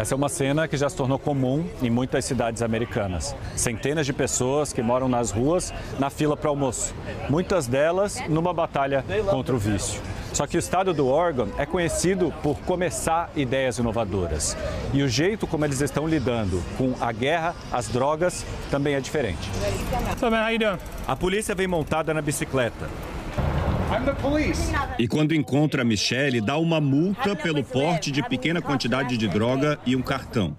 Essa 0.02 0.16
é 0.16 0.18
uma 0.18 0.30
cena 0.30 0.68
que 0.68 0.76
já 0.76 0.90
se 0.90 0.96
tornou 0.96 1.20
comum 1.20 1.64
em 1.80 1.88
muitas 1.88 2.26
cidades 2.26 2.64
americanas. 2.64 3.36
Centenas 3.56 4.04
de 4.04 4.12
pessoas 4.12 4.74
que 4.74 4.82
moram 4.82 5.08
nas 5.08 5.30
ruas 5.30 5.72
na 6.00 6.10
fila 6.10 6.36
para 6.36 6.50
almoço. 6.50 6.96
Muitas 7.30 7.68
delas 7.68 8.20
numa 8.28 8.52
batalha 8.52 9.06
contra 9.30 9.54
o 9.54 9.60
vício. 9.60 10.02
Só 10.34 10.48
que 10.48 10.58
o 10.58 10.60
estado 10.60 10.92
do 10.92 11.06
Oregon 11.06 11.50
é 11.56 11.68
conhecido 11.68 12.34
por 12.42 12.58
começar 12.62 13.30
ideias 13.36 13.78
inovadoras. 13.78 14.58
E 14.92 15.04
o 15.04 15.08
jeito 15.08 15.46
como 15.46 15.66
eles 15.66 15.82
estão 15.82 16.08
lidando 16.08 16.64
com 16.80 16.96
a 17.00 17.12
guerra 17.12 17.54
às 17.72 17.88
drogas 17.88 18.44
também 18.72 18.96
é 18.96 19.00
diferente. 19.00 19.52
A 21.08 21.16
polícia 21.16 21.54
vem 21.54 21.68
montada 21.68 22.12
na 22.12 22.24
bicicleta. 22.24 22.90
E 24.98 25.08
quando 25.08 25.36
encontra 25.36 25.82
a 25.82 25.86
Michelle, 25.86 26.40
dá 26.40 26.58
uma 26.58 26.80
multa 26.80 27.36
pelo 27.36 27.64
porte 27.64 28.10
de 28.10 28.24
pequena 28.24 28.62
quantidade 28.62 29.18
de 29.18 29.28
droga 29.28 29.78
e 29.86 29.96
um 29.96 30.02
cartão. 30.02 30.56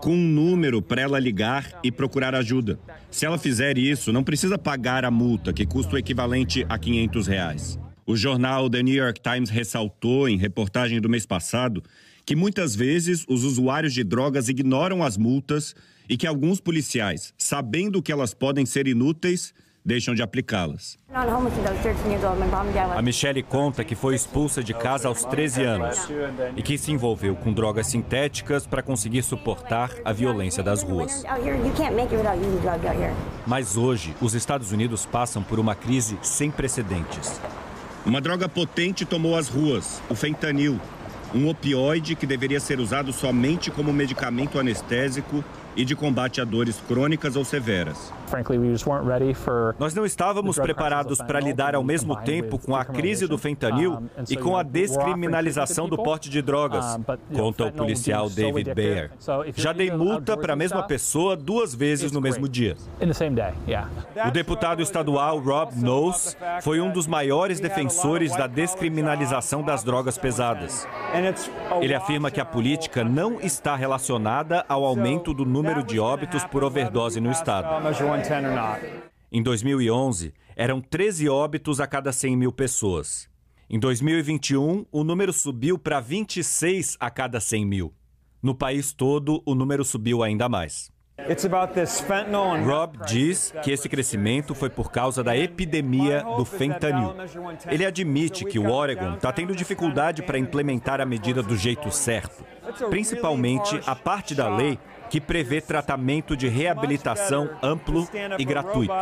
Com 0.00 0.12
um 0.14 0.16
número 0.16 0.82
para 0.82 1.02
ela 1.02 1.18
ligar 1.18 1.78
e 1.84 1.92
procurar 1.92 2.34
ajuda. 2.34 2.80
Se 3.08 3.24
ela 3.24 3.38
fizer 3.38 3.78
isso, 3.78 4.12
não 4.12 4.24
precisa 4.24 4.58
pagar 4.58 5.04
a 5.04 5.10
multa, 5.12 5.52
que 5.52 5.64
custa 5.64 5.94
o 5.94 5.98
equivalente 5.98 6.66
a 6.68 6.76
500 6.76 7.26
reais. 7.28 7.78
O 8.04 8.16
jornal 8.16 8.68
The 8.68 8.82
New 8.82 8.96
York 8.96 9.20
Times 9.20 9.48
ressaltou, 9.48 10.28
em 10.28 10.36
reportagem 10.36 11.00
do 11.00 11.08
mês 11.08 11.24
passado, 11.24 11.84
que 12.26 12.34
muitas 12.34 12.74
vezes 12.74 13.24
os 13.28 13.44
usuários 13.44 13.94
de 13.94 14.02
drogas 14.02 14.48
ignoram 14.48 15.04
as 15.04 15.16
multas 15.16 15.74
e 16.08 16.16
que 16.16 16.26
alguns 16.26 16.60
policiais, 16.60 17.32
sabendo 17.38 18.02
que 18.02 18.10
elas 18.10 18.34
podem 18.34 18.66
ser 18.66 18.88
inúteis, 18.88 19.54
deixam 19.84 20.14
de 20.14 20.22
aplicá-las. 20.22 20.98
A 22.96 23.02
Michelle 23.02 23.42
conta 23.42 23.84
que 23.84 23.94
foi 23.94 24.14
expulsa 24.14 24.62
de 24.62 24.72
casa 24.72 25.08
aos 25.08 25.24
13 25.24 25.64
anos 25.64 26.08
e 26.56 26.62
que 26.62 26.78
se 26.78 26.92
envolveu 26.92 27.34
com 27.34 27.52
drogas 27.52 27.88
sintéticas 27.88 28.66
para 28.66 28.82
conseguir 28.82 29.22
suportar 29.22 29.90
a 30.04 30.12
violência 30.12 30.62
das 30.62 30.82
ruas. 30.82 31.24
Mas 33.46 33.76
hoje, 33.76 34.14
os 34.20 34.34
Estados 34.34 34.72
Unidos 34.72 35.04
passam 35.04 35.42
por 35.42 35.58
uma 35.58 35.74
crise 35.74 36.18
sem 36.22 36.50
precedentes. 36.50 37.40
Uma 38.04 38.20
droga 38.20 38.48
potente 38.48 39.04
tomou 39.04 39.36
as 39.36 39.48
ruas, 39.48 40.02
o 40.08 40.14
fentanil, 40.14 40.80
um 41.34 41.48
opioide 41.48 42.14
que 42.14 42.26
deveria 42.26 42.60
ser 42.60 42.80
usado 42.80 43.12
somente 43.12 43.70
como 43.70 43.92
medicamento 43.92 44.58
anestésico 44.58 45.44
e 45.76 45.84
de 45.84 45.96
combate 45.96 46.40
a 46.40 46.44
dores 46.44 46.80
crônicas 46.86 47.36
ou 47.36 47.44
severas. 47.44 48.12
Nós 49.78 49.94
não 49.94 50.06
estávamos 50.06 50.58
preparados 50.58 51.18
para 51.18 51.38
lidar 51.38 51.74
ao 51.74 51.84
mesmo 51.84 52.16
tempo 52.16 52.58
com 52.58 52.74
a 52.74 52.84
crise 52.84 53.26
do 53.26 53.36
fentanil 53.36 54.04
e 54.28 54.36
com 54.36 54.56
a 54.56 54.62
descriminalização 54.62 55.88
do 55.88 55.96
porte 55.96 56.30
de 56.30 56.40
drogas, 56.40 56.98
conta 57.34 57.66
o 57.66 57.72
policial 57.72 58.30
David 58.30 58.74
Bayer. 58.74 59.10
Já 59.54 59.72
dei 59.72 59.90
multa 59.90 60.36
para 60.36 60.54
a 60.54 60.56
mesma 60.56 60.82
pessoa 60.82 61.36
duas 61.36 61.74
vezes 61.74 62.10
no 62.10 62.20
mesmo 62.20 62.48
dia. 62.48 62.76
O 64.26 64.30
deputado 64.30 64.80
estadual 64.82 65.38
Rob 65.38 65.74
Knowles 65.74 66.36
foi 66.62 66.80
um 66.80 66.90
dos 66.90 67.06
maiores 67.06 67.60
defensores 67.60 68.34
da 68.34 68.46
descriminalização 68.46 69.62
das 69.62 69.84
drogas 69.84 70.16
pesadas. 70.16 70.86
Ele 71.80 71.94
afirma 71.94 72.30
que 72.30 72.40
a 72.40 72.44
política 72.44 73.04
não 73.04 73.40
está 73.40 73.76
relacionada 73.76 74.64
ao 74.68 74.84
aumento 74.84 75.34
do 75.34 75.44
número 75.44 75.61
de 75.86 75.98
óbitos 75.98 76.44
por 76.44 76.64
overdose 76.64 77.20
no 77.20 77.30
estado. 77.30 77.68
Em 79.30 79.42
2011, 79.42 80.34
eram 80.54 80.80
13 80.80 81.28
óbitos 81.28 81.80
a 81.80 81.86
cada 81.86 82.12
100 82.12 82.36
mil 82.36 82.52
pessoas. 82.52 83.28
Em 83.70 83.78
2021, 83.78 84.84
o 84.92 85.02
número 85.02 85.32
subiu 85.32 85.78
para 85.78 86.00
26 86.00 86.96
a 87.00 87.10
cada 87.10 87.40
100 87.40 87.64
mil. 87.64 87.94
No 88.42 88.54
país 88.54 88.92
todo, 88.92 89.42
o 89.46 89.54
número 89.54 89.84
subiu 89.84 90.22
ainda 90.22 90.48
mais. 90.48 90.92
Rob 92.64 92.98
diz 93.06 93.54
que 93.62 93.70
esse 93.70 93.88
crescimento 93.88 94.54
foi 94.54 94.68
por 94.68 94.90
causa 94.90 95.22
da 95.22 95.36
epidemia 95.36 96.22
do 96.36 96.44
fentanil. 96.44 97.14
Ele 97.70 97.86
admite 97.86 98.44
que 98.44 98.58
o 98.58 98.70
Oregon 98.70 99.14
está 99.14 99.32
tendo 99.32 99.54
dificuldade 99.54 100.22
para 100.22 100.38
implementar 100.38 101.00
a 101.00 101.06
medida 101.06 101.42
do 101.42 101.56
jeito 101.56 101.90
certo, 101.90 102.44
principalmente 102.90 103.80
a 103.86 103.94
parte 103.94 104.34
da 104.34 104.48
lei 104.48 104.78
que 105.12 105.20
prevê 105.20 105.60
tratamento 105.60 106.34
de 106.34 106.48
reabilitação 106.48 107.50
amplo 107.62 108.08
e 108.38 108.44
gratuito. 108.46 108.94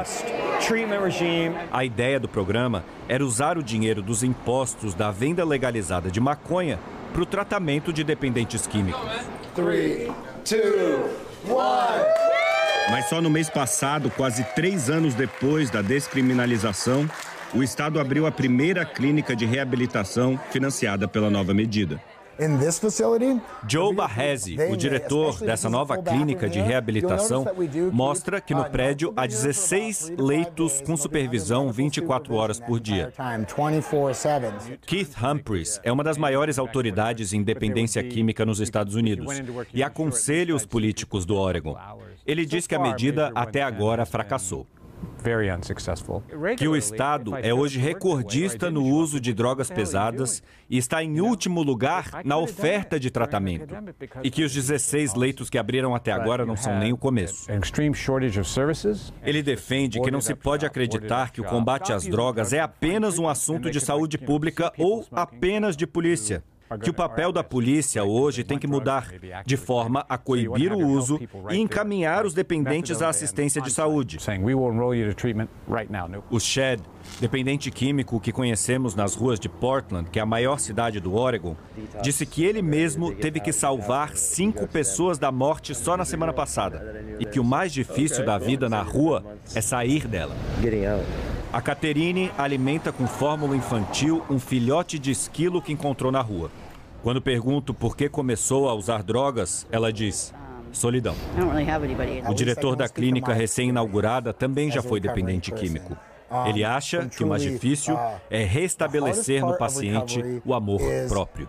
A 1.70 1.84
ideia 1.84 2.18
do 2.18 2.26
programa 2.26 2.84
era 3.08 3.24
usar 3.24 3.56
o 3.56 3.62
dinheiro 3.62 4.02
dos 4.02 4.24
impostos 4.24 4.92
da 4.92 5.12
venda 5.12 5.44
legalizada 5.44 6.10
de 6.10 6.18
maconha 6.18 6.80
para 7.12 7.22
o 7.22 7.26
tratamento 7.26 7.92
de 7.92 8.02
dependentes 8.02 8.66
químicos. 8.66 9.00
Mas 12.90 13.08
só 13.08 13.20
no 13.20 13.30
mês 13.30 13.48
passado, 13.48 14.10
quase 14.10 14.42
três 14.56 14.90
anos 14.90 15.14
depois 15.14 15.70
da 15.70 15.80
descriminalização, 15.80 17.08
o 17.54 17.62
Estado 17.62 18.00
abriu 18.00 18.26
a 18.26 18.32
primeira 18.32 18.84
clínica 18.84 19.36
de 19.36 19.46
reabilitação 19.46 20.36
financiada 20.50 21.06
pela 21.06 21.30
nova 21.30 21.54
medida. 21.54 22.02
Joe 23.68 23.94
Barresi, 23.94 24.56
o 24.70 24.76
diretor 24.76 25.38
dessa 25.40 25.68
nova 25.68 25.98
clínica 25.98 26.48
de 26.48 26.58
reabilitação, 26.60 27.44
mostra 27.92 28.40
que 28.40 28.54
no 28.54 28.64
prédio 28.64 29.12
há 29.16 29.26
16 29.26 30.14
leitos 30.18 30.80
com 30.80 30.96
supervisão 30.96 31.70
24 31.70 32.34
horas 32.34 32.58
por 32.58 32.80
dia. 32.80 33.12
Keith 34.86 35.14
Humphreys 35.22 35.80
é 35.82 35.92
uma 35.92 36.02
das 36.02 36.16
maiores 36.16 36.58
autoridades 36.58 37.32
em 37.32 37.42
dependência 37.42 38.02
química 38.02 38.46
nos 38.46 38.60
Estados 38.60 38.94
Unidos 38.94 39.26
e 39.74 39.82
aconselha 39.82 40.54
os 40.54 40.64
políticos 40.64 41.26
do 41.26 41.36
Oregon. 41.36 41.76
Ele 42.26 42.46
diz 42.46 42.66
que 42.66 42.74
a 42.74 42.78
medida 42.78 43.30
até 43.34 43.62
agora 43.62 44.06
fracassou 44.06 44.66
que 46.56 46.66
o 46.66 46.76
Estado 46.76 47.36
é 47.36 47.52
hoje 47.52 47.78
recordista 47.78 48.70
no 48.70 48.84
uso 48.84 49.20
de 49.20 49.32
drogas 49.32 49.70
pesadas 49.70 50.42
e 50.68 50.78
está 50.78 51.02
em 51.02 51.20
último 51.20 51.62
lugar 51.62 52.22
na 52.24 52.36
oferta 52.36 52.98
de 52.98 53.10
tratamento, 53.10 53.74
e 54.22 54.30
que 54.30 54.44
os 54.44 54.52
16 54.52 55.14
leitos 55.14 55.50
que 55.50 55.58
abriram 55.58 55.94
até 55.94 56.12
agora 56.12 56.46
não 56.46 56.56
são 56.56 56.78
nem 56.78 56.92
o 56.92 56.96
começo. 56.96 57.50
Ele 59.22 59.42
defende 59.42 60.00
que 60.00 60.10
não 60.10 60.20
se 60.20 60.34
pode 60.34 60.64
acreditar 60.64 61.30
que 61.30 61.40
o 61.40 61.44
combate 61.44 61.92
às 61.92 62.06
drogas 62.06 62.52
é 62.52 62.60
apenas 62.60 63.18
um 63.18 63.28
assunto 63.28 63.70
de 63.70 63.80
saúde 63.80 64.16
pública 64.16 64.72
ou 64.78 65.06
apenas 65.12 65.76
de 65.76 65.86
polícia 65.86 66.42
que 66.78 66.90
o 66.90 66.94
papel 66.94 67.32
da 67.32 67.42
polícia 67.42 68.04
hoje 68.04 68.44
tem 68.44 68.58
que 68.58 68.66
mudar, 68.66 69.08
de 69.44 69.56
forma 69.56 70.04
a 70.08 70.16
coibir 70.16 70.72
o 70.72 70.86
uso 70.86 71.18
e 71.50 71.56
encaminhar 71.56 72.24
os 72.24 72.34
dependentes 72.34 73.02
à 73.02 73.08
assistência 73.08 73.60
de 73.60 73.70
saúde. 73.70 74.18
O 76.30 76.38
Shed, 76.38 76.82
dependente 77.20 77.70
químico 77.70 78.20
que 78.20 78.32
conhecemos 78.32 78.94
nas 78.94 79.14
ruas 79.14 79.40
de 79.40 79.48
Portland, 79.48 80.08
que 80.10 80.18
é 80.18 80.22
a 80.22 80.26
maior 80.26 80.58
cidade 80.58 81.00
do 81.00 81.14
Oregon, 81.14 81.56
disse 82.02 82.24
que 82.24 82.44
ele 82.44 82.62
mesmo 82.62 83.12
teve 83.14 83.40
que 83.40 83.52
salvar 83.52 84.16
cinco 84.16 84.66
pessoas 84.66 85.18
da 85.18 85.32
morte 85.32 85.74
só 85.74 85.96
na 85.96 86.04
semana 86.04 86.32
passada. 86.32 87.04
E 87.18 87.24
que 87.24 87.40
o 87.40 87.44
mais 87.44 87.72
difícil 87.72 88.24
da 88.24 88.38
vida 88.38 88.68
na 88.68 88.82
rua 88.82 89.24
é 89.54 89.60
sair 89.60 90.06
dela. 90.06 90.34
A 91.52 91.60
Caterine 91.60 92.30
alimenta 92.38 92.92
com 92.92 93.08
fórmula 93.08 93.56
infantil 93.56 94.22
um 94.30 94.38
filhote 94.38 95.00
de 95.00 95.10
esquilo 95.10 95.60
que 95.60 95.72
encontrou 95.72 96.12
na 96.12 96.20
rua. 96.20 96.48
Quando 97.02 97.20
pergunto 97.20 97.74
por 97.74 97.96
que 97.96 98.08
começou 98.08 98.68
a 98.68 98.74
usar 98.74 99.02
drogas, 99.02 99.66
ela 99.68 99.92
diz: 99.92 100.32
solidão. 100.70 101.16
O 102.28 102.34
diretor 102.34 102.76
da 102.76 102.88
clínica 102.88 103.32
recém-inaugurada 103.32 104.32
também 104.32 104.70
já 104.70 104.80
foi 104.80 105.00
dependente 105.00 105.50
químico. 105.50 105.96
Ele 106.46 106.62
acha 106.62 107.06
que 107.06 107.24
o 107.24 107.26
mais 107.26 107.42
difícil 107.42 107.98
é 108.30 108.44
restabelecer 108.44 109.44
no 109.44 109.58
paciente 109.58 110.22
o 110.44 110.54
amor 110.54 110.80
próprio. 111.08 111.48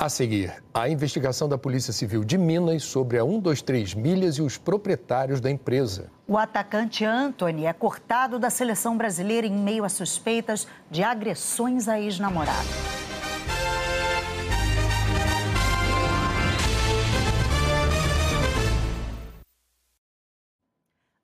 A 0.00 0.08
seguir, 0.08 0.62
a 0.72 0.88
investigação 0.88 1.46
da 1.46 1.58
Polícia 1.58 1.92
Civil 1.92 2.24
de 2.24 2.38
Minas 2.38 2.84
sobre 2.84 3.18
a 3.18 3.22
123 3.22 3.92
Milhas 3.94 4.36
e 4.36 4.42
os 4.42 4.56
proprietários 4.56 5.42
da 5.42 5.50
empresa. 5.50 6.10
O 6.30 6.36
atacante 6.36 7.06
Anthony 7.06 7.64
é 7.64 7.72
cortado 7.72 8.38
da 8.38 8.50
seleção 8.50 8.98
brasileira 8.98 9.46
em 9.46 9.56
meio 9.56 9.82
a 9.82 9.88
suspeitas 9.88 10.68
de 10.90 11.02
agressões 11.02 11.88
a 11.88 11.98
ex-namorado. 11.98 12.68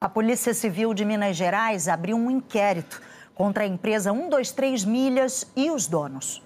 A 0.00 0.08
Polícia 0.08 0.54
Civil 0.54 0.94
de 0.94 1.04
Minas 1.04 1.36
Gerais 1.36 1.86
abriu 1.86 2.16
um 2.16 2.30
inquérito 2.30 3.02
contra 3.34 3.64
a 3.64 3.66
empresa 3.66 4.10
123 4.10 4.86
Milhas 4.86 5.46
e 5.54 5.70
os 5.70 5.86
donos. 5.86 6.42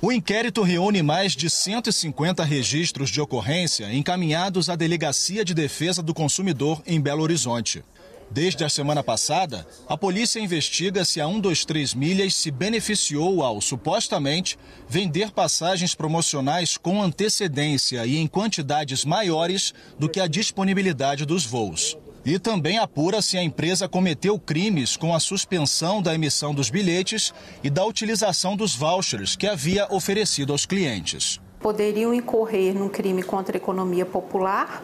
O 0.00 0.12
inquérito 0.12 0.62
reúne 0.62 1.02
mais 1.02 1.32
de 1.32 1.50
150 1.50 2.44
registros 2.44 3.10
de 3.10 3.20
ocorrência 3.20 3.92
encaminhados 3.92 4.70
à 4.70 4.76
Delegacia 4.76 5.44
de 5.44 5.52
Defesa 5.52 6.00
do 6.00 6.14
Consumidor 6.14 6.80
em 6.86 7.00
Belo 7.00 7.20
Horizonte. 7.20 7.82
Desde 8.30 8.62
a 8.62 8.68
semana 8.68 9.02
passada, 9.02 9.66
a 9.88 9.96
polícia 9.96 10.38
investiga 10.38 11.04
se 11.04 11.20
a 11.20 11.26
123 11.26 11.94
Milhas 11.94 12.36
se 12.36 12.52
beneficiou 12.52 13.42
ao, 13.42 13.60
supostamente, 13.60 14.56
vender 14.88 15.32
passagens 15.32 15.96
promocionais 15.96 16.76
com 16.76 17.02
antecedência 17.02 18.06
e 18.06 18.18
em 18.18 18.28
quantidades 18.28 19.04
maiores 19.04 19.74
do 19.98 20.08
que 20.08 20.20
a 20.20 20.28
disponibilidade 20.28 21.26
dos 21.26 21.44
voos. 21.44 21.96
E 22.24 22.38
também 22.38 22.78
apura 22.78 23.22
se 23.22 23.38
a 23.38 23.42
empresa 23.42 23.88
cometeu 23.88 24.38
crimes 24.38 24.96
com 24.96 25.14
a 25.14 25.20
suspensão 25.20 26.02
da 26.02 26.14
emissão 26.14 26.54
dos 26.54 26.68
bilhetes 26.68 27.32
e 27.62 27.70
da 27.70 27.84
utilização 27.84 28.56
dos 28.56 28.74
vouchers 28.74 29.36
que 29.36 29.46
havia 29.46 29.86
oferecido 29.90 30.52
aos 30.52 30.66
clientes. 30.66 31.40
Poderiam 31.60 32.12
incorrer 32.12 32.74
num 32.74 32.88
crime 32.88 33.22
contra 33.22 33.56
a 33.56 33.58
economia 33.58 34.04
popular, 34.04 34.82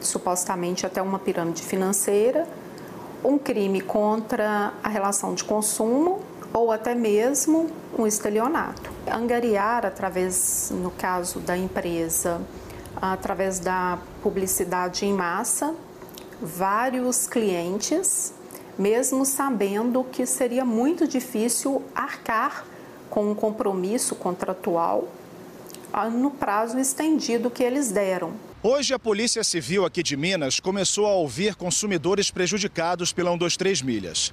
supostamente 0.00 0.86
até 0.86 1.00
uma 1.02 1.18
pirâmide 1.18 1.62
financeira, 1.62 2.46
um 3.24 3.38
crime 3.38 3.80
contra 3.80 4.72
a 4.82 4.88
relação 4.88 5.34
de 5.34 5.44
consumo 5.44 6.22
ou 6.52 6.72
até 6.72 6.94
mesmo 6.94 7.70
um 7.98 8.06
estelionato. 8.06 8.90
Angariar 9.06 9.84
através, 9.84 10.72
no 10.74 10.90
caso 10.90 11.38
da 11.40 11.56
empresa, 11.56 12.40
através 12.96 13.58
da 13.58 13.98
publicidade 14.22 15.04
em 15.04 15.12
massa, 15.12 15.74
vários 16.40 17.26
clientes, 17.26 18.32
mesmo 18.78 19.24
sabendo 19.24 20.04
que 20.04 20.26
seria 20.26 20.64
muito 20.64 21.06
difícil 21.06 21.82
arcar 21.94 22.64
com 23.08 23.30
um 23.30 23.34
compromisso 23.34 24.14
contratual 24.14 25.08
no 26.12 26.30
prazo 26.30 26.78
estendido 26.78 27.50
que 27.50 27.62
eles 27.62 27.90
deram. 27.90 28.34
Hoje, 28.62 28.92
a 28.92 28.98
Polícia 28.98 29.42
Civil 29.44 29.84
aqui 29.84 30.02
de 30.02 30.16
Minas 30.16 30.60
começou 30.60 31.06
a 31.06 31.14
ouvir 31.14 31.54
consumidores 31.54 32.30
prejudicados 32.30 33.12
pela 33.12 33.30
123 33.30 33.80
milhas. 33.82 34.32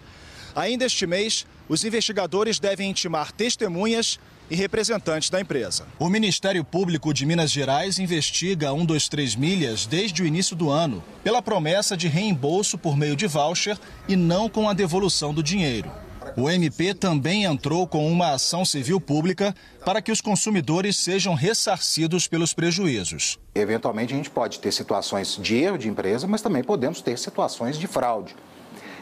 Ainda 0.55 0.85
este 0.85 1.07
mês, 1.07 1.45
os 1.69 1.83
investigadores 1.83 2.59
devem 2.59 2.89
intimar 2.89 3.31
testemunhas 3.31 4.19
e 4.53 4.55
representantes 4.55 5.31
da 5.31 5.41
empresa. 5.41 5.87
O 5.97 6.07
Ministério 6.07 6.63
Público 6.63 7.11
de 7.11 7.25
Minas 7.25 7.49
Gerais 7.49 7.97
investiga 7.97 8.69
a 8.69 8.71
123 8.71 9.35
milhas 9.35 9.87
desde 9.87 10.21
o 10.21 10.27
início 10.27 10.55
do 10.55 10.69
ano, 10.69 11.03
pela 11.23 11.41
promessa 11.41 11.97
de 11.97 12.07
reembolso 12.07 12.77
por 12.77 12.95
meio 12.95 13.15
de 13.15 13.25
voucher 13.25 13.79
e 14.07 14.15
não 14.15 14.47
com 14.47 14.69
a 14.69 14.73
devolução 14.73 15.33
do 15.33 15.41
dinheiro. 15.41 15.91
O 16.37 16.47
MP 16.47 16.93
também 16.93 17.45
entrou 17.45 17.87
com 17.87 18.07
uma 18.11 18.33
ação 18.33 18.63
civil 18.63 19.01
pública 19.01 19.55
para 19.83 20.03
que 20.03 20.11
os 20.11 20.21
consumidores 20.21 20.97
sejam 20.97 21.33
ressarcidos 21.33 22.27
pelos 22.27 22.53
prejuízos. 22.53 23.39
Eventualmente, 23.55 24.13
a 24.13 24.17
gente 24.17 24.29
pode 24.29 24.59
ter 24.59 24.71
situações 24.71 25.35
de 25.41 25.55
erro 25.55 25.79
de 25.79 25.89
empresa, 25.89 26.27
mas 26.27 26.43
também 26.43 26.63
podemos 26.63 27.01
ter 27.01 27.17
situações 27.17 27.75
de 27.77 27.87
fraude. 27.87 28.35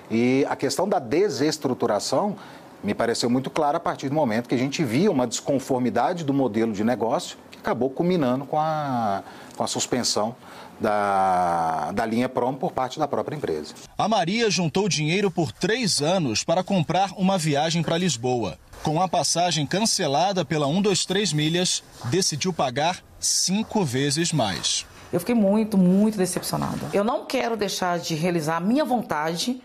E 0.10 0.46
a 0.50 0.56
questão 0.56 0.88
da 0.88 1.00
desestruturação 1.00 2.38
me 2.84 2.94
pareceu 2.94 3.30
muito 3.30 3.50
clara 3.50 3.78
a 3.78 3.80
partir 3.80 4.10
do 4.10 4.16
momento 4.16 4.50
que 4.50 4.56
a 4.56 4.58
gente 4.58 4.84
via 4.84 5.12
uma 5.12 5.28
desconformidade 5.28 6.24
do 6.24 6.34
modelo 6.34 6.74
de 6.74 6.84
negócio 6.84 7.38
que 7.52 7.60
acabou 7.60 7.90
culminando 7.90 8.46
com 8.46 8.60
a, 8.60 9.24
com 9.56 9.64
a 9.64 9.68
suspensão 9.68 10.36
da, 10.80 11.92
da 11.92 12.06
linha 12.06 12.28
Prom 12.28 12.56
por 12.56 12.72
parte 12.72 12.98
da 12.98 13.08
própria 13.08 13.36
empresa. 13.36 13.76
A 13.98 14.08
Maria 14.08 14.50
juntou 14.50 14.90
dinheiro 14.90 15.30
por 15.30 15.52
três 15.52 16.02
anos 16.02 16.44
para 16.44 16.64
comprar 16.64 17.12
uma 17.16 17.38
viagem 17.38 17.84
para 17.84 17.98
Lisboa. 17.98 18.58
Com 18.84 19.00
a 19.00 19.08
passagem 19.08 19.68
cancelada 19.68 20.44
pela 20.44 20.66
123 20.66 21.34
milhas, 21.34 21.84
decidiu 22.06 22.52
pagar 22.52 23.04
cinco 23.20 23.86
vezes 23.86 24.34
mais. 24.34 24.88
Eu 25.14 25.20
fiquei 25.20 25.36
muito, 25.36 25.78
muito 25.78 26.18
decepcionada. 26.18 26.90
Eu 26.92 27.04
não 27.04 27.26
quero 27.26 27.56
deixar 27.56 28.00
de 28.00 28.16
realizar 28.16 28.58
a 28.58 28.60
minha 28.60 28.84
vontade, 28.84 29.62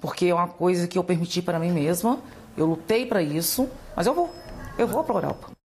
porque 0.00 0.26
é 0.26 0.34
uma 0.34 0.48
coisa 0.48 0.88
que 0.88 0.98
eu 0.98 1.04
permiti 1.04 1.40
para 1.40 1.58
mim 1.60 1.70
mesma. 1.70 2.18
Eu 2.56 2.66
lutei 2.66 3.06
para 3.06 3.22
isso, 3.22 3.68
mas 3.96 4.06
eu 4.06 4.14
vou. 4.14 4.30
Eu 4.78 4.86
vou 4.86 5.04
para 5.04 5.14
a 5.14 5.18
Europa. 5.18 5.60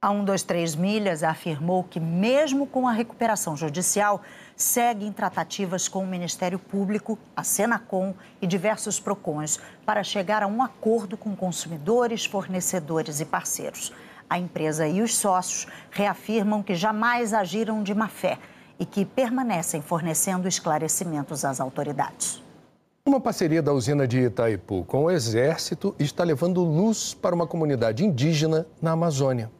A 0.00 0.10
123 0.10 0.76
Milhas 0.76 1.24
afirmou 1.24 1.82
que, 1.82 1.98
mesmo 1.98 2.68
com 2.68 2.86
a 2.86 2.92
recuperação 2.92 3.56
judicial, 3.56 4.22
segue 4.54 5.04
em 5.04 5.12
tratativas 5.12 5.88
com 5.88 6.04
o 6.04 6.06
Ministério 6.06 6.56
Público, 6.56 7.18
a 7.34 7.42
Senacom 7.42 8.14
e 8.40 8.46
diversos 8.46 9.00
PROCONs 9.00 9.58
para 9.84 10.04
chegar 10.04 10.44
a 10.44 10.46
um 10.46 10.62
acordo 10.62 11.16
com 11.16 11.34
consumidores, 11.34 12.24
fornecedores 12.24 13.18
e 13.18 13.24
parceiros. 13.24 13.92
A 14.30 14.38
empresa 14.38 14.86
e 14.86 15.02
os 15.02 15.16
sócios 15.16 15.66
reafirmam 15.90 16.62
que 16.62 16.76
jamais 16.76 17.34
agiram 17.34 17.82
de 17.82 17.92
má 17.92 18.06
fé 18.06 18.38
e 18.78 18.86
que 18.86 19.04
permanecem 19.04 19.82
fornecendo 19.82 20.46
esclarecimentos 20.46 21.44
às 21.44 21.58
autoridades. 21.60 22.40
Uma 23.08 23.20
parceria 23.20 23.62
da 23.62 23.72
usina 23.72 24.06
de 24.06 24.18
Itaipu 24.18 24.84
com 24.84 25.04
o 25.04 25.10
Exército 25.10 25.94
está 25.98 26.22
levando 26.22 26.62
luz 26.62 27.14
para 27.14 27.34
uma 27.34 27.46
comunidade 27.46 28.04
indígena 28.04 28.66
na 28.82 28.90
Amazônia. 28.90 29.50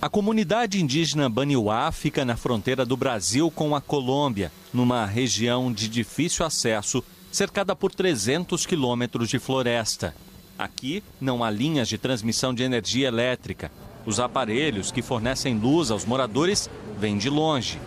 A 0.00 0.08
comunidade 0.08 0.82
indígena 0.82 1.28
Baniuá 1.28 1.92
fica 1.92 2.24
na 2.24 2.34
fronteira 2.34 2.86
do 2.86 2.96
Brasil 2.96 3.50
com 3.50 3.76
a 3.76 3.80
Colômbia, 3.82 4.50
numa 4.72 5.04
região 5.04 5.70
de 5.70 5.86
difícil 5.86 6.46
acesso, 6.46 7.04
cercada 7.30 7.76
por 7.76 7.94
300 7.94 8.64
quilômetros 8.64 9.28
de 9.28 9.38
floresta. 9.38 10.14
Aqui 10.58 11.02
não 11.20 11.44
há 11.44 11.50
linhas 11.50 11.88
de 11.88 11.98
transmissão 11.98 12.54
de 12.54 12.62
energia 12.62 13.06
elétrica. 13.06 13.70
Os 14.06 14.18
aparelhos 14.18 14.90
que 14.90 15.02
fornecem 15.02 15.58
luz 15.58 15.90
aos 15.90 16.06
moradores 16.06 16.70
vêm 16.98 17.18
de 17.18 17.28
longe. 17.28 17.78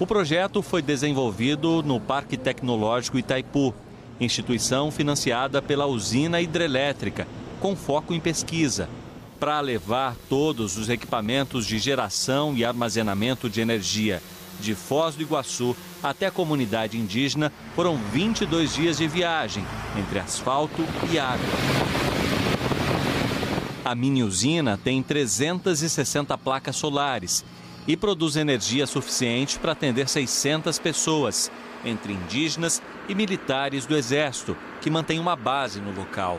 O 0.00 0.06
projeto 0.06 0.62
foi 0.62 0.80
desenvolvido 0.80 1.82
no 1.82 1.98
Parque 1.98 2.36
Tecnológico 2.36 3.18
Itaipu, 3.18 3.74
instituição 4.20 4.92
financiada 4.92 5.60
pela 5.60 5.86
usina 5.86 6.40
hidrelétrica, 6.40 7.26
com 7.58 7.74
foco 7.74 8.14
em 8.14 8.20
pesquisa 8.20 8.88
para 9.40 9.60
levar 9.60 10.16
todos 10.28 10.76
os 10.76 10.88
equipamentos 10.88 11.66
de 11.66 11.78
geração 11.78 12.56
e 12.56 12.64
armazenamento 12.64 13.48
de 13.48 13.60
energia 13.60 14.22
de 14.60 14.74
Foz 14.74 15.14
do 15.14 15.22
Iguaçu 15.22 15.76
até 16.02 16.26
a 16.26 16.30
comunidade 16.30 16.98
indígena 16.98 17.52
foram 17.74 17.96
22 17.96 18.74
dias 18.74 18.98
de 18.98 19.06
viagem 19.06 19.64
entre 19.96 20.18
asfalto 20.18 20.84
e 21.12 21.18
água. 21.18 21.46
A 23.84 23.94
mini 23.94 24.22
usina 24.22 24.76
tem 24.76 25.02
360 25.02 26.36
placas 26.38 26.76
solares 26.76 27.44
e 27.88 27.96
produz 27.96 28.36
energia 28.36 28.86
suficiente 28.86 29.58
para 29.58 29.72
atender 29.72 30.08
600 30.08 30.78
pessoas, 30.78 31.50
entre 31.82 32.12
indígenas 32.12 32.82
e 33.08 33.14
militares 33.14 33.86
do 33.86 33.96
Exército, 33.96 34.54
que 34.82 34.90
mantém 34.90 35.18
uma 35.18 35.34
base 35.34 35.80
no 35.80 35.92
local. 35.92 36.38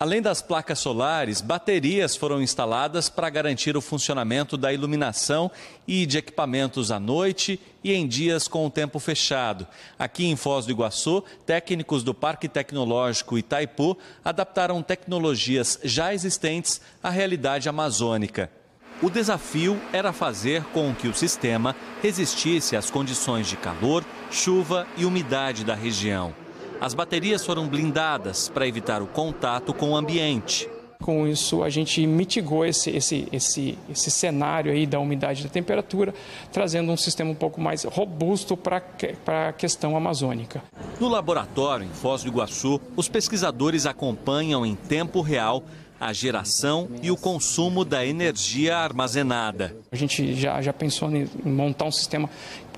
Além 0.00 0.22
das 0.22 0.40
placas 0.40 0.78
solares, 0.78 1.40
baterias 1.40 2.14
foram 2.14 2.40
instaladas 2.40 3.08
para 3.08 3.28
garantir 3.28 3.76
o 3.76 3.80
funcionamento 3.80 4.56
da 4.56 4.72
iluminação 4.72 5.50
e 5.88 6.06
de 6.06 6.18
equipamentos 6.18 6.92
à 6.92 7.00
noite 7.00 7.60
e 7.82 7.92
em 7.92 8.06
dias 8.06 8.46
com 8.46 8.64
o 8.64 8.70
tempo 8.70 9.00
fechado. 9.00 9.66
Aqui 9.98 10.26
em 10.26 10.36
Foz 10.36 10.66
do 10.66 10.72
Iguaçu, 10.72 11.24
técnicos 11.44 12.04
do 12.04 12.14
Parque 12.14 12.48
Tecnológico 12.48 13.36
Itaipu 13.36 13.98
adaptaram 14.24 14.82
tecnologias 14.82 15.80
já 15.82 16.14
existentes 16.14 16.80
à 17.02 17.10
realidade 17.10 17.68
amazônica. 17.68 18.57
O 19.00 19.08
desafio 19.08 19.80
era 19.92 20.12
fazer 20.12 20.64
com 20.72 20.92
que 20.92 21.06
o 21.06 21.14
sistema 21.14 21.76
resistisse 22.02 22.74
às 22.74 22.90
condições 22.90 23.46
de 23.46 23.56
calor, 23.56 24.04
chuva 24.28 24.88
e 24.96 25.04
umidade 25.04 25.64
da 25.64 25.74
região. 25.74 26.34
As 26.80 26.94
baterias 26.94 27.46
foram 27.46 27.68
blindadas 27.68 28.48
para 28.48 28.66
evitar 28.66 29.00
o 29.00 29.06
contato 29.06 29.72
com 29.72 29.90
o 29.90 29.96
ambiente. 29.96 30.68
Com 31.00 31.28
isso, 31.28 31.62
a 31.62 31.70
gente 31.70 32.04
mitigou 32.08 32.66
esse, 32.66 32.90
esse, 32.90 33.28
esse, 33.30 33.78
esse 33.88 34.10
cenário 34.10 34.72
aí 34.72 34.84
da 34.84 34.98
umidade 34.98 35.42
e 35.42 35.44
da 35.44 35.48
temperatura, 35.48 36.12
trazendo 36.52 36.90
um 36.90 36.96
sistema 36.96 37.30
um 37.30 37.36
pouco 37.36 37.60
mais 37.60 37.84
robusto 37.84 38.56
para 38.56 38.82
a 39.26 39.52
questão 39.52 39.96
amazônica. 39.96 40.60
No 40.98 41.08
laboratório, 41.08 41.86
em 41.86 41.90
Foz 41.90 42.24
do 42.24 42.28
Iguaçu, 42.28 42.80
os 42.96 43.08
pesquisadores 43.08 43.86
acompanham 43.86 44.66
em 44.66 44.74
tempo 44.74 45.20
real 45.20 45.62
a 46.00 46.12
geração 46.12 46.88
e 47.02 47.10
o 47.10 47.16
consumo 47.16 47.84
da 47.84 48.04
energia 48.04 48.76
armazenada. 48.76 49.76
A 49.90 49.96
gente 49.96 50.34
já, 50.34 50.60
já 50.62 50.72
pensou 50.72 51.10
em 51.10 51.28
montar 51.44 51.86
um 51.86 51.92
sistema 51.92 52.30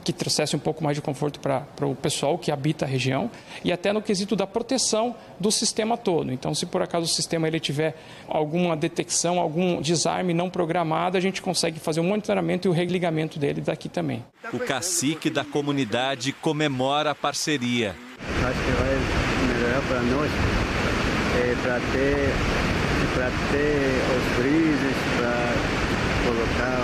que 0.02 0.12
trouxesse 0.12 0.56
um 0.56 0.59
pouco 0.59 0.83
mais 0.83 0.96
de 0.96 1.02
conforto 1.02 1.38
para 1.40 1.87
o 1.87 1.94
pessoal 1.94 2.38
que 2.38 2.50
habita 2.50 2.85
a 2.85 2.88
região 2.88 3.30
e 3.64 3.72
até 3.72 3.92
no 3.92 4.02
quesito 4.02 4.35
da 4.35 4.46
proteção 4.46 5.14
do 5.38 5.50
sistema 5.50 5.96
todo. 5.96 6.33
Então, 6.33 6.54
se 6.54 6.66
por 6.66 6.83
acaso 6.83 7.04
o 7.04 7.09
sistema 7.09 7.46
ele 7.46 7.61
tiver 7.61 7.96
alguma 8.28 8.76
detecção, 8.76 9.38
algum 9.38 9.80
desarme 9.80 10.33
não 10.35 10.50
programado, 10.50 11.16
a 11.16 11.20
gente 11.20 11.42
consegue 11.42 11.78
fazer 11.78 12.00
o 12.00 12.04
monitoramento 12.04 12.66
e 12.66 12.70
o 12.70 12.72
religamento 12.72 13.38
dele 13.38 13.61
daqui 13.61 13.88
também. 13.88 14.24
O 14.52 14.59
cacique 14.59 15.30
da 15.30 15.44
comunidade 15.44 16.33
comemora 16.33 17.11
a 17.11 17.14
parceria. 17.14 17.94
Acho 18.20 18.61
que 18.64 18.70
vai 18.72 19.54
melhorar 19.54 19.83
para 19.83 20.02
nós, 20.02 20.30
é, 21.37 21.54
para 21.62 21.80
ter, 21.92 22.69
ter 23.26 24.00
os 24.16 24.24
freezers, 24.37 24.96
para 25.16 25.52
colocar 26.24 26.80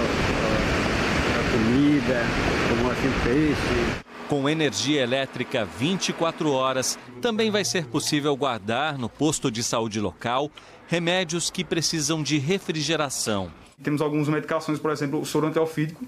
a 1.34 1.52
comida, 1.52 2.22
como 2.68 2.90
assim 2.90 3.12
peixe. 3.24 4.06
Com 4.28 4.48
energia 4.48 5.02
elétrica 5.02 5.64
24 5.64 6.50
horas, 6.50 6.98
também 7.22 7.50
vai 7.50 7.64
ser 7.64 7.86
possível 7.86 8.36
guardar 8.36 8.98
no 8.98 9.08
posto 9.08 9.50
de 9.50 9.62
saúde 9.62 10.00
local 10.00 10.50
remédios 10.88 11.50
que 11.50 11.64
precisam 11.64 12.22
de 12.22 12.38
refrigeração. 12.38 13.50
Temos 13.82 14.00
algumas 14.00 14.28
medicações, 14.28 14.78
por 14.78 14.90
exemplo, 14.90 15.20
o 15.20 15.24
soro 15.24 15.46
antialfídico, 15.46 16.04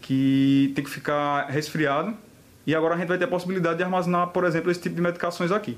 que 0.00 0.72
tem 0.74 0.84
que 0.84 0.90
ficar 0.90 1.46
resfriado. 1.46 2.14
E 2.66 2.74
agora 2.74 2.94
a 2.94 2.98
gente 2.98 3.08
vai 3.08 3.18
ter 3.18 3.24
a 3.24 3.28
possibilidade 3.28 3.78
de 3.78 3.84
armazenar, 3.84 4.28
por 4.28 4.44
exemplo, 4.44 4.70
esse 4.70 4.80
tipo 4.80 4.94
de 4.94 5.02
medicações 5.02 5.50
aqui. 5.50 5.76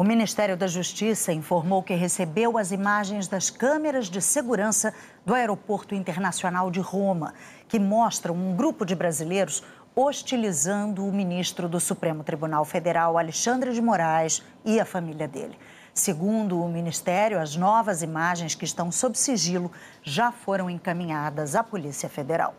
O 0.00 0.02
Ministério 0.02 0.56
da 0.56 0.66
Justiça 0.66 1.30
informou 1.30 1.82
que 1.82 1.92
recebeu 1.92 2.56
as 2.56 2.72
imagens 2.72 3.28
das 3.28 3.50
câmeras 3.50 4.08
de 4.08 4.22
segurança 4.22 4.94
do 5.26 5.34
Aeroporto 5.34 5.94
Internacional 5.94 6.70
de 6.70 6.80
Roma, 6.80 7.34
que 7.68 7.78
mostram 7.78 8.34
um 8.34 8.56
grupo 8.56 8.86
de 8.86 8.94
brasileiros 8.94 9.62
hostilizando 9.94 11.06
o 11.06 11.12
ministro 11.12 11.68
do 11.68 11.78
Supremo 11.78 12.24
Tribunal 12.24 12.64
Federal, 12.64 13.18
Alexandre 13.18 13.74
de 13.74 13.82
Moraes, 13.82 14.42
e 14.64 14.80
a 14.80 14.86
família 14.86 15.28
dele. 15.28 15.58
Segundo 15.92 16.58
o 16.62 16.66
Ministério, 16.66 17.38
as 17.38 17.54
novas 17.54 18.02
imagens 18.02 18.54
que 18.54 18.64
estão 18.64 18.90
sob 18.90 19.18
sigilo 19.18 19.70
já 20.02 20.32
foram 20.32 20.70
encaminhadas 20.70 21.54
à 21.54 21.62
Polícia 21.62 22.08
Federal. 22.08 22.54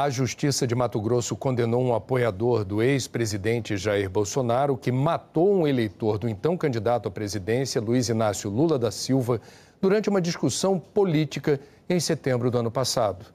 A 0.00 0.08
Justiça 0.08 0.64
de 0.64 0.76
Mato 0.76 1.00
Grosso 1.00 1.34
condenou 1.34 1.82
um 1.82 1.92
apoiador 1.92 2.64
do 2.64 2.80
ex-presidente 2.80 3.76
Jair 3.76 4.08
Bolsonaro 4.08 4.76
que 4.76 4.92
matou 4.92 5.52
um 5.52 5.66
eleitor 5.66 6.18
do 6.18 6.28
então 6.28 6.56
candidato 6.56 7.08
à 7.08 7.10
presidência, 7.10 7.80
Luiz 7.80 8.08
Inácio 8.08 8.48
Lula 8.48 8.78
da 8.78 8.92
Silva, 8.92 9.40
durante 9.80 10.08
uma 10.08 10.20
discussão 10.20 10.78
política 10.78 11.58
em 11.90 11.98
setembro 11.98 12.48
do 12.48 12.58
ano 12.58 12.70
passado. 12.70 13.26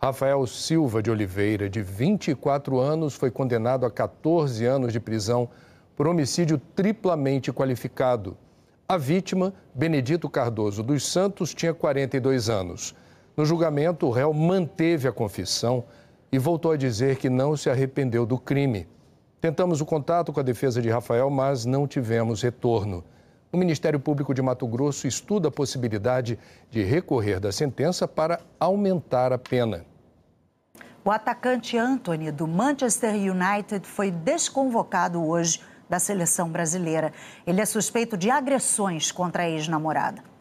Rafael 0.00 0.46
Silva 0.46 1.02
de 1.02 1.10
Oliveira, 1.10 1.68
de 1.68 1.82
24 1.82 2.78
anos, 2.78 3.14
foi 3.14 3.32
condenado 3.32 3.84
a 3.84 3.90
14 3.90 4.64
anos 4.64 4.92
de 4.92 5.00
prisão 5.00 5.48
por 5.96 6.06
homicídio 6.06 6.62
triplamente 6.76 7.52
qualificado. 7.52 8.36
A 8.88 8.96
vítima, 8.96 9.52
Benedito 9.74 10.30
Cardoso 10.30 10.80
dos 10.80 11.04
Santos, 11.04 11.52
tinha 11.52 11.74
42 11.74 12.48
anos. 12.48 12.94
No 13.36 13.44
julgamento, 13.44 14.06
o 14.06 14.10
réu 14.12 14.32
manteve 14.32 15.08
a 15.08 15.12
confissão 15.12 15.82
e 16.34 16.38
voltou 16.38 16.72
a 16.72 16.76
dizer 16.76 17.14
que 17.14 17.30
não 17.30 17.56
se 17.56 17.70
arrependeu 17.70 18.26
do 18.26 18.36
crime. 18.36 18.88
Tentamos 19.40 19.80
o 19.80 19.86
contato 19.86 20.32
com 20.32 20.40
a 20.40 20.42
defesa 20.42 20.82
de 20.82 20.90
Rafael, 20.90 21.30
mas 21.30 21.64
não 21.64 21.86
tivemos 21.86 22.42
retorno. 22.42 23.04
O 23.52 23.56
Ministério 23.56 24.00
Público 24.00 24.34
de 24.34 24.42
Mato 24.42 24.66
Grosso 24.66 25.06
estuda 25.06 25.46
a 25.46 25.52
possibilidade 25.52 26.36
de 26.72 26.82
recorrer 26.82 27.38
da 27.38 27.52
sentença 27.52 28.08
para 28.08 28.40
aumentar 28.58 29.32
a 29.32 29.38
pena. 29.38 29.86
O 31.04 31.10
atacante 31.12 31.78
Anthony, 31.78 32.32
do 32.32 32.48
Manchester 32.48 33.14
United, 33.14 33.86
foi 33.86 34.10
desconvocado 34.10 35.24
hoje 35.24 35.60
da 35.88 36.00
seleção 36.00 36.48
brasileira. 36.48 37.12
Ele 37.46 37.60
é 37.60 37.64
suspeito 37.64 38.16
de 38.16 38.28
agressões 38.28 39.12
contra 39.12 39.44
a 39.44 39.48
ex-namorada. 39.48 40.33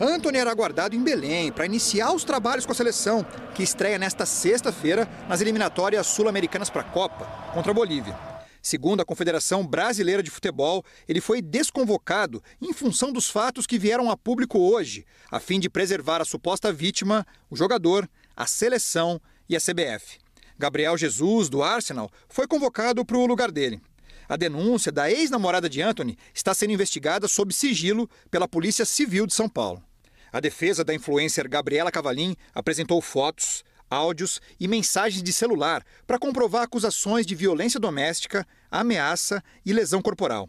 Anthony 0.00 0.38
era 0.38 0.50
aguardado 0.50 0.96
em 0.96 1.04
Belém 1.04 1.52
para 1.52 1.66
iniciar 1.66 2.14
os 2.14 2.24
trabalhos 2.24 2.64
com 2.64 2.72
a 2.72 2.74
seleção, 2.74 3.22
que 3.54 3.62
estreia 3.62 3.98
nesta 3.98 4.24
sexta-feira 4.24 5.06
nas 5.28 5.42
eliminatórias 5.42 6.06
sul-americanas 6.06 6.70
para 6.70 6.80
a 6.80 6.84
Copa, 6.84 7.26
contra 7.52 7.70
a 7.70 7.74
Bolívia. 7.74 8.18
Segundo 8.62 9.02
a 9.02 9.04
Confederação 9.04 9.66
Brasileira 9.66 10.22
de 10.22 10.30
Futebol, 10.30 10.82
ele 11.06 11.20
foi 11.20 11.42
desconvocado 11.42 12.42
em 12.62 12.72
função 12.72 13.12
dos 13.12 13.28
fatos 13.28 13.66
que 13.66 13.78
vieram 13.78 14.10
a 14.10 14.16
público 14.16 14.58
hoje, 14.58 15.04
a 15.30 15.38
fim 15.38 15.60
de 15.60 15.68
preservar 15.68 16.22
a 16.22 16.24
suposta 16.24 16.72
vítima, 16.72 17.26
o 17.50 17.56
jogador, 17.56 18.08
a 18.34 18.46
seleção 18.46 19.20
e 19.50 19.54
a 19.54 19.60
CBF. 19.60 20.18
Gabriel 20.58 20.96
Jesus, 20.96 21.50
do 21.50 21.62
Arsenal, 21.62 22.10
foi 22.26 22.46
convocado 22.46 23.04
para 23.04 23.18
o 23.18 23.26
lugar 23.26 23.50
dele. 23.50 23.82
A 24.26 24.36
denúncia 24.36 24.90
da 24.90 25.10
ex-namorada 25.10 25.68
de 25.68 25.82
Anthony 25.82 26.16
está 26.32 26.54
sendo 26.54 26.72
investigada 26.72 27.28
sob 27.28 27.52
sigilo 27.52 28.08
pela 28.30 28.48
Polícia 28.48 28.86
Civil 28.86 29.26
de 29.26 29.34
São 29.34 29.48
Paulo. 29.48 29.89
A 30.32 30.40
defesa 30.40 30.84
da 30.84 30.94
influencer 30.94 31.48
Gabriela 31.48 31.90
Cavalim 31.90 32.36
apresentou 32.54 33.00
fotos, 33.00 33.64
áudios 33.90 34.40
e 34.60 34.68
mensagens 34.68 35.22
de 35.22 35.32
celular 35.32 35.84
para 36.06 36.18
comprovar 36.18 36.62
acusações 36.62 37.26
de 37.26 37.34
violência 37.34 37.80
doméstica, 37.80 38.46
ameaça 38.70 39.42
e 39.66 39.72
lesão 39.72 40.00
corporal. 40.00 40.48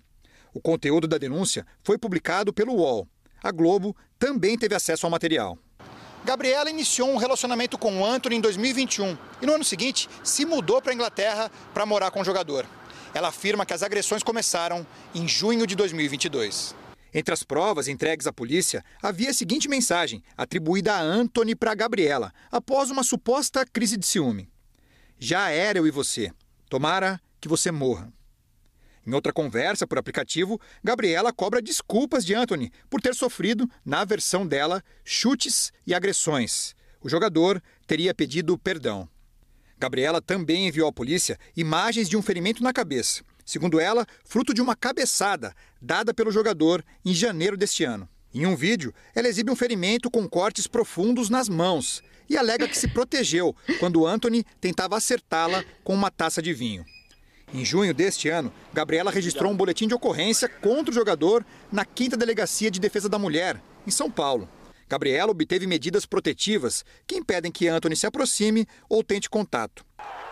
O 0.53 0.61
conteúdo 0.61 1.07
da 1.07 1.17
denúncia 1.17 1.65
foi 1.83 1.97
publicado 1.97 2.53
pelo 2.53 2.75
UOL. 2.75 3.07
A 3.43 3.51
Globo 3.51 3.95
também 4.19 4.57
teve 4.57 4.75
acesso 4.75 5.07
ao 5.07 5.09
material. 5.09 5.57
Gabriela 6.23 6.69
iniciou 6.69 7.09
um 7.09 7.17
relacionamento 7.17 7.79
com 7.79 8.05
Anthony 8.05 8.35
em 8.35 8.41
2021 8.41 9.17
e 9.41 9.45
no 9.47 9.53
ano 9.53 9.63
seguinte 9.63 10.07
se 10.23 10.45
mudou 10.45 10.79
para 10.79 10.91
a 10.91 10.95
Inglaterra 10.95 11.51
para 11.73 11.85
morar 11.85 12.11
com 12.11 12.21
o 12.21 12.25
jogador. 12.25 12.67
Ela 13.13 13.29
afirma 13.29 13.65
que 13.65 13.73
as 13.73 13.81
agressões 13.81 14.21
começaram 14.21 14.85
em 15.15 15.27
junho 15.27 15.65
de 15.65 15.75
2022. 15.75 16.75
Entre 17.13 17.33
as 17.33 17.43
provas 17.43 17.87
entregues 17.87 18.25
à 18.25 18.31
polícia, 18.31 18.83
havia 19.01 19.31
a 19.31 19.33
seguinte 19.33 19.67
mensagem, 19.67 20.23
atribuída 20.37 20.93
a 20.93 21.01
Anthony 21.01 21.55
para 21.55 21.75
Gabriela, 21.75 22.33
após 22.49 22.89
uma 22.89 23.03
suposta 23.03 23.65
crise 23.65 23.97
de 23.97 24.05
ciúme: 24.05 24.49
Já 25.19 25.49
era 25.49 25.77
eu 25.77 25.85
e 25.87 25.91
você. 25.91 26.31
Tomara 26.69 27.19
que 27.41 27.49
você 27.49 27.69
morra. 27.69 28.11
Em 29.05 29.13
outra 29.13 29.33
conversa 29.33 29.85
por 29.85 29.97
aplicativo, 29.97 30.61
Gabriela 30.81 31.33
cobra 31.33 31.61
desculpas 31.61 32.23
de 32.23 32.33
Anthony 32.33 32.71
por 32.89 33.01
ter 33.01 33.13
sofrido, 33.13 33.69
na 33.83 34.05
versão 34.05 34.47
dela, 34.47 34.81
chutes 35.03 35.73
e 35.85 35.93
agressões. 35.93 36.75
O 37.01 37.09
jogador 37.09 37.61
teria 37.87 38.13
pedido 38.13 38.57
perdão. 38.57 39.09
Gabriela 39.77 40.21
também 40.21 40.67
enviou 40.67 40.87
à 40.87 40.93
polícia 40.93 41.37
imagens 41.57 42.07
de 42.07 42.15
um 42.15 42.21
ferimento 42.21 42.63
na 42.63 42.71
cabeça 42.71 43.23
segundo 43.51 43.81
ela, 43.81 44.07
fruto 44.23 44.53
de 44.53 44.61
uma 44.61 44.77
cabeçada 44.77 45.53
dada 45.81 46.13
pelo 46.13 46.31
jogador 46.31 46.81
em 47.03 47.13
janeiro 47.13 47.57
deste 47.57 47.83
ano. 47.83 48.07
Em 48.33 48.45
um 48.45 48.55
vídeo, 48.55 48.93
ela 49.13 49.27
exibe 49.27 49.51
um 49.51 49.57
ferimento 49.57 50.09
com 50.09 50.25
cortes 50.25 50.67
profundos 50.67 51.29
nas 51.29 51.49
mãos 51.49 52.01
e 52.29 52.37
alega 52.37 52.65
que 52.65 52.77
se 52.77 52.87
protegeu 52.95 53.53
quando 53.77 54.07
Anthony 54.07 54.45
tentava 54.61 54.95
acertá-la 54.95 55.65
com 55.83 55.93
uma 55.93 56.09
taça 56.09 56.41
de 56.41 56.53
vinho. 56.53 56.85
Em 57.53 57.65
junho 57.65 57.93
deste 57.93 58.29
ano, 58.29 58.53
Gabriela 58.73 59.11
registrou 59.11 59.51
um 59.51 59.57
boletim 59.57 59.85
de 59.85 59.93
ocorrência 59.93 60.47
contra 60.47 60.89
o 60.89 60.95
jogador 60.95 61.45
na 61.69 61.85
5 61.85 62.15
Delegacia 62.15 62.71
de 62.71 62.79
Defesa 62.79 63.09
da 63.09 63.19
Mulher, 63.19 63.61
em 63.85 63.91
São 63.91 64.09
Paulo. 64.09 64.47
Gabriela 64.91 65.31
obteve 65.31 65.65
medidas 65.65 66.05
protetivas 66.05 66.83
que 67.07 67.15
impedem 67.15 67.49
que 67.49 67.65
Anthony 67.65 67.95
se 67.95 68.05
aproxime 68.05 68.67
ou 68.89 69.01
tente 69.01 69.29
contato. 69.29 69.85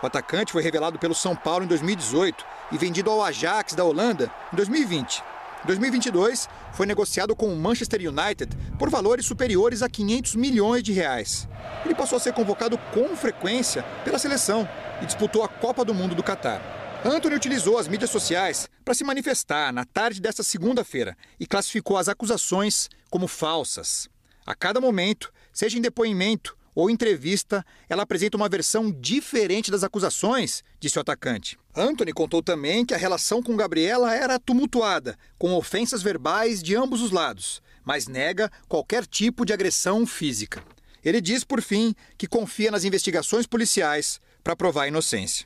O 0.03 0.05
atacante 0.05 0.51
foi 0.51 0.61
revelado 0.61 0.99
pelo 0.99 1.15
São 1.15 1.33
Paulo 1.33 1.63
em 1.63 1.67
2018 1.69 2.45
e 2.73 2.77
vendido 2.77 3.09
ao 3.09 3.23
Ajax 3.23 3.73
da 3.73 3.85
Holanda 3.85 4.29
em 4.51 4.57
2020. 4.57 5.23
Em 5.63 5.67
2022, 5.67 6.49
foi 6.73 6.85
negociado 6.85 7.33
com 7.37 7.53
o 7.53 7.55
Manchester 7.55 8.01
United 8.01 8.53
por 8.77 8.89
valores 8.89 9.25
superiores 9.25 9.81
a 9.81 9.87
500 9.87 10.35
milhões 10.35 10.83
de 10.83 10.91
reais. 10.91 11.47
Ele 11.85 11.95
passou 11.95 12.17
a 12.17 12.19
ser 12.19 12.33
convocado 12.33 12.77
com 12.93 13.15
frequência 13.15 13.83
pela 14.03 14.19
seleção 14.19 14.67
e 15.01 15.05
disputou 15.05 15.41
a 15.41 15.47
Copa 15.47 15.85
do 15.85 15.93
Mundo 15.93 16.15
do 16.15 16.23
Catar. 16.23 17.01
Anthony 17.05 17.35
utilizou 17.35 17.77
as 17.77 17.87
mídias 17.87 18.09
sociais 18.09 18.67
para 18.83 18.93
se 18.93 19.05
manifestar 19.05 19.71
na 19.71 19.85
tarde 19.85 20.19
desta 20.19 20.43
segunda-feira 20.43 21.15
e 21.39 21.47
classificou 21.47 21.95
as 21.95 22.09
acusações 22.09 22.89
como 23.09 23.25
falsas. 23.25 24.09
A 24.49 24.55
cada 24.55 24.81
momento, 24.81 25.31
seja 25.53 25.77
em 25.77 25.81
depoimento 25.81 26.57
ou 26.73 26.89
entrevista, 26.89 27.63
ela 27.87 28.01
apresenta 28.01 28.35
uma 28.35 28.49
versão 28.49 28.91
diferente 28.91 29.69
das 29.69 29.83
acusações, 29.83 30.63
disse 30.79 30.97
o 30.97 31.01
atacante. 31.01 31.55
Anthony 31.75 32.11
contou 32.11 32.41
também 32.41 32.83
que 32.83 32.95
a 32.95 32.97
relação 32.97 33.43
com 33.43 33.55
Gabriela 33.55 34.11
era 34.11 34.39
tumultuada, 34.39 35.15
com 35.37 35.53
ofensas 35.53 36.01
verbais 36.01 36.63
de 36.63 36.75
ambos 36.75 36.99
os 36.99 37.11
lados, 37.11 37.61
mas 37.85 38.07
nega 38.07 38.51
qualquer 38.67 39.05
tipo 39.05 39.45
de 39.45 39.53
agressão 39.53 40.03
física. 40.07 40.63
Ele 41.05 41.21
diz, 41.21 41.43
por 41.43 41.61
fim, 41.61 41.93
que 42.17 42.25
confia 42.25 42.71
nas 42.71 42.83
investigações 42.83 43.45
policiais 43.45 44.19
para 44.43 44.55
provar 44.55 44.85
a 44.85 44.87
inocência. 44.87 45.45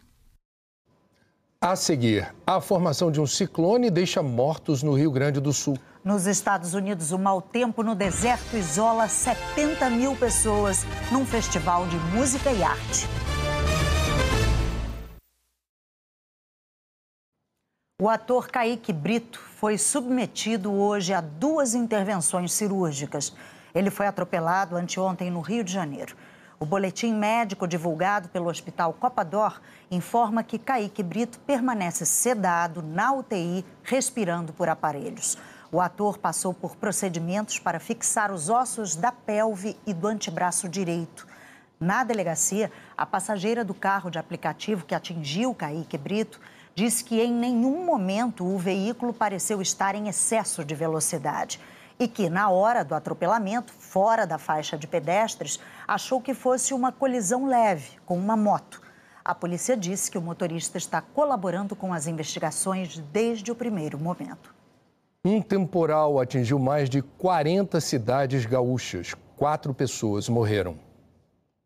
A 1.59 1.75
seguir, 1.75 2.33
a 2.47 2.61
formação 2.61 3.11
de 3.11 3.19
um 3.19 3.27
ciclone 3.27 3.91
deixa 3.91 4.23
mortos 4.23 4.81
no 4.81 4.93
Rio 4.93 5.11
Grande 5.11 5.41
do 5.41 5.51
Sul. 5.51 5.77
Nos 6.03 6.27
Estados 6.27 6.73
Unidos, 6.73 7.13
o 7.13 7.17
mau 7.17 7.41
tempo 7.41 7.81
no 7.81 7.95
deserto 7.95 8.57
isola 8.57 9.07
70 9.07 9.89
mil 9.89 10.13
pessoas 10.17 10.83
num 11.09 11.25
festival 11.25 11.87
de 11.87 11.95
música 12.13 12.51
e 12.51 12.61
arte. 12.61 13.07
O 18.01 18.09
ator 18.09 18.49
Kaique 18.49 18.91
Brito 18.91 19.39
foi 19.39 19.77
submetido 19.77 20.73
hoje 20.73 21.13
a 21.13 21.21
duas 21.21 21.73
intervenções 21.73 22.51
cirúrgicas. 22.51 23.33
Ele 23.73 23.89
foi 23.89 24.05
atropelado 24.05 24.75
anteontem 24.75 25.31
no 25.31 25.39
Rio 25.39 25.63
de 25.63 25.71
Janeiro. 25.71 26.17
O 26.59 26.65
boletim 26.65 27.13
médico 27.13 27.65
divulgado 27.65 28.27
pelo 28.27 28.49
Hospital 28.49 28.91
Copador 28.91 29.61
informa 29.89 30.43
que 30.43 30.59
Kaique 30.59 31.01
Brito 31.01 31.39
permanece 31.39 32.05
sedado 32.05 32.81
na 32.81 33.13
UTI, 33.13 33.65
respirando 33.83 34.51
por 34.51 34.67
aparelhos. 34.67 35.37
O 35.73 35.81
ator 35.81 36.19
passou 36.19 36.53
por 36.53 36.75
procedimentos 36.75 37.57
para 37.57 37.79
fixar 37.79 38.31
os 38.31 38.47
ossos 38.47 38.95
da 38.95 39.11
pelve 39.11 39.75
e 39.87 39.91
do 39.91 40.07
antebraço 40.07 40.69
direito. 40.69 41.25
Na 41.79 42.03
delegacia, 42.03 42.71
a 42.95 43.07
passageira 43.07 43.65
do 43.65 43.73
carro 43.73 44.11
de 44.11 44.19
aplicativo 44.19 44.85
que 44.85 44.93
atingiu 44.93 45.55
Kaique 45.55 45.97
Brito 45.97 46.39
disse 46.75 47.03
que 47.03 47.19
em 47.19 47.33
nenhum 47.33 47.83
momento 47.83 48.45
o 48.45 48.55
veículo 48.55 49.11
pareceu 49.15 49.63
estar 49.63 49.95
em 49.95 50.07
excesso 50.07 50.63
de 50.63 50.75
velocidade 50.75 51.59
e 51.97 52.07
que, 52.07 52.29
na 52.29 52.51
hora 52.51 52.85
do 52.85 52.93
atropelamento, 52.93 53.73
fora 53.73 54.27
da 54.27 54.37
faixa 54.37 54.77
de 54.77 54.85
pedestres, 54.85 55.59
achou 55.87 56.21
que 56.21 56.35
fosse 56.35 56.71
uma 56.75 56.91
colisão 56.91 57.47
leve 57.47 57.97
com 58.05 58.15
uma 58.15 58.37
moto. 58.37 58.79
A 59.25 59.33
polícia 59.33 59.75
disse 59.75 60.11
que 60.11 60.19
o 60.19 60.21
motorista 60.21 60.77
está 60.77 61.01
colaborando 61.01 61.75
com 61.75 61.91
as 61.91 62.05
investigações 62.05 62.99
desde 63.11 63.51
o 63.51 63.55
primeiro 63.55 63.97
momento. 63.97 64.52
Um 65.25 65.41
temporal 65.41 66.19
atingiu 66.19 66.59
mais 66.59 66.89
de 66.89 67.01
40 67.01 67.79
cidades 67.79 68.45
gaúchas. 68.45 69.15
Quatro 69.37 69.73
pessoas 69.73 70.27
morreram. 70.27 70.77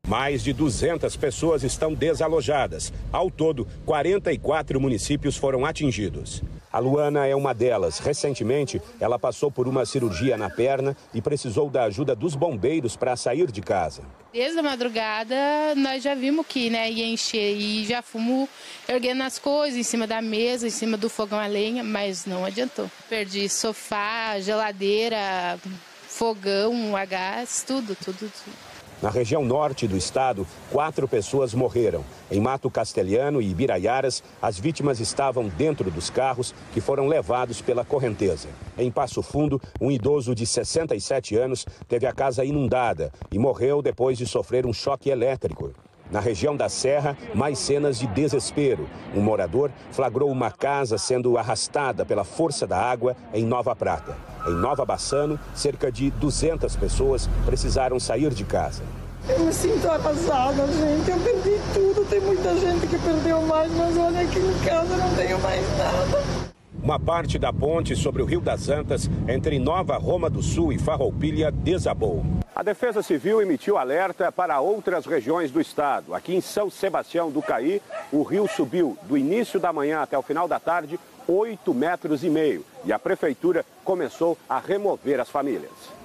Mais 0.07 0.41
de 0.41 0.53
200 0.53 1.17
pessoas 1.17 1.63
estão 1.63 1.93
desalojadas. 1.93 2.93
Ao 3.11 3.29
todo, 3.29 3.67
44 3.85 4.79
municípios 4.79 5.35
foram 5.35 5.65
atingidos. 5.65 6.41
A 6.71 6.79
Luana 6.79 7.25
é 7.27 7.35
uma 7.35 7.53
delas. 7.53 7.99
Recentemente, 7.99 8.81
ela 9.01 9.19
passou 9.19 9.51
por 9.51 9.67
uma 9.67 9.85
cirurgia 9.85 10.37
na 10.37 10.49
perna 10.49 10.95
e 11.13 11.21
precisou 11.21 11.69
da 11.69 11.83
ajuda 11.83 12.15
dos 12.15 12.35
bombeiros 12.35 12.95
para 12.95 13.17
sair 13.17 13.51
de 13.51 13.59
casa. 13.59 14.01
Desde 14.31 14.57
a 14.57 14.63
madrugada, 14.63 15.35
nós 15.75 16.01
já 16.01 16.15
vimos 16.15 16.45
que 16.47 16.69
né, 16.69 16.89
ia 16.89 17.05
encher 17.05 17.57
e 17.57 17.85
já 17.85 18.01
fomos 18.01 18.47
erguendo 18.87 19.23
as 19.23 19.37
coisas 19.37 19.77
em 19.77 19.83
cima 19.83 20.07
da 20.07 20.21
mesa, 20.21 20.67
em 20.67 20.71
cima 20.71 20.95
do 20.95 21.09
fogão 21.09 21.39
a 21.39 21.47
lenha, 21.47 21.83
mas 21.83 22.25
não 22.25 22.45
adiantou. 22.45 22.89
Perdi 23.09 23.49
sofá, 23.49 24.39
geladeira, 24.39 25.59
fogão, 26.07 26.95
a 26.95 27.03
gás, 27.03 27.63
tudo, 27.67 27.93
tudo, 27.95 28.19
tudo. 28.31 28.66
Na 28.99 29.11
região 29.11 29.45
norte 29.45 29.87
do 29.87 29.95
estado, 29.95 30.47
quatro 30.71 31.07
pessoas 31.07 31.53
morreram. 31.53 32.03
Em 32.31 32.41
Mato 32.41 32.67
Castelhano 32.67 33.39
e 33.39 33.51
Ibiraiaras, 33.51 34.23
as 34.41 34.57
vítimas 34.57 34.99
estavam 34.99 35.47
dentro 35.49 35.91
dos 35.91 36.09
carros 36.09 36.53
que 36.73 36.81
foram 36.81 37.05
levados 37.07 37.61
pela 37.61 37.85
correnteza. 37.85 38.49
Em 38.75 38.89
Passo 38.89 39.21
Fundo, 39.21 39.61
um 39.79 39.91
idoso 39.91 40.33
de 40.33 40.47
67 40.47 41.35
anos 41.35 41.63
teve 41.87 42.07
a 42.07 42.11
casa 42.11 42.43
inundada 42.43 43.13
e 43.31 43.37
morreu 43.37 43.83
depois 43.83 44.17
de 44.17 44.25
sofrer 44.25 44.65
um 44.65 44.73
choque 44.73 45.11
elétrico. 45.11 45.71
Na 46.11 46.19
região 46.19 46.55
da 46.55 46.69
Serra, 46.69 47.17
mais 47.33 47.59
cenas 47.59 47.99
de 47.99 48.07
desespero. 48.07 48.87
Um 49.15 49.21
morador 49.21 49.71
flagrou 49.91 50.31
uma 50.31 50.49
casa 50.49 50.97
sendo 50.97 51.37
arrastada 51.37 52.05
pela 52.05 52.23
força 52.23 52.65
da 52.65 52.77
água 52.77 53.15
em 53.33 53.45
Nova 53.45 53.75
Prata. 53.75 54.15
Em 54.47 54.53
Nova 54.53 54.85
Bassano, 54.85 55.39
cerca 55.53 55.91
de 55.91 56.09
200 56.11 56.75
pessoas 56.75 57.29
precisaram 57.45 57.99
sair 57.99 58.33
de 58.33 58.45
casa. 58.45 58.83
Eu 59.27 59.39
me 59.39 59.51
sinto 59.51 59.89
arrasada, 59.89 60.65
gente. 60.67 61.11
Eu 61.11 61.19
perdi 61.19 61.59
tudo. 61.73 62.05
Tem 62.09 62.21
muita 62.21 62.55
gente 62.55 62.87
que 62.87 62.97
perdeu 62.97 63.41
mais, 63.41 63.69
mas 63.73 63.97
olha 63.97 64.21
aqui 64.21 64.39
em 64.39 64.65
casa 64.65 64.95
não 64.95 65.13
tenho 65.15 65.37
mais 65.39 65.77
nada. 65.77 66.36
Uma 66.81 66.99
parte 66.99 67.37
da 67.37 67.51
ponte 67.51 67.95
sobre 67.95 68.21
o 68.21 68.25
Rio 68.25 68.39
das 68.39 68.69
Antas, 68.69 69.09
entre 69.27 69.59
Nova 69.59 69.97
Roma 69.97 70.29
do 70.29 70.41
Sul 70.41 70.71
e 70.71 70.77
Farroupilha, 70.77 71.51
desabou. 71.51 72.23
A 72.55 72.63
Defesa 72.63 73.03
Civil 73.03 73.41
emitiu 73.41 73.77
alerta 73.77 74.31
para 74.31 74.59
outras 74.59 75.05
regiões 75.05 75.51
do 75.51 75.59
estado. 75.59 76.13
Aqui 76.13 76.35
em 76.35 76.41
São 76.41 76.69
Sebastião 76.69 77.29
do 77.29 77.41
Caí, 77.41 77.81
o 78.11 78.23
rio 78.23 78.47
subiu 78.47 78.97
do 79.03 79.17
início 79.17 79.59
da 79.59 79.73
manhã 79.73 80.01
até 80.01 80.17
o 80.17 80.23
final 80.23 80.47
da 80.47 80.59
tarde 80.59 80.99
8 81.27 81.73
metros 81.73 82.23
e 82.23 82.29
meio 82.29 82.63
e 82.85 82.93
a 82.93 82.97
prefeitura 82.97 83.65
começou 83.83 84.37
a 84.47 84.59
remover 84.59 85.19
as 85.19 85.29
famílias. 85.29 85.96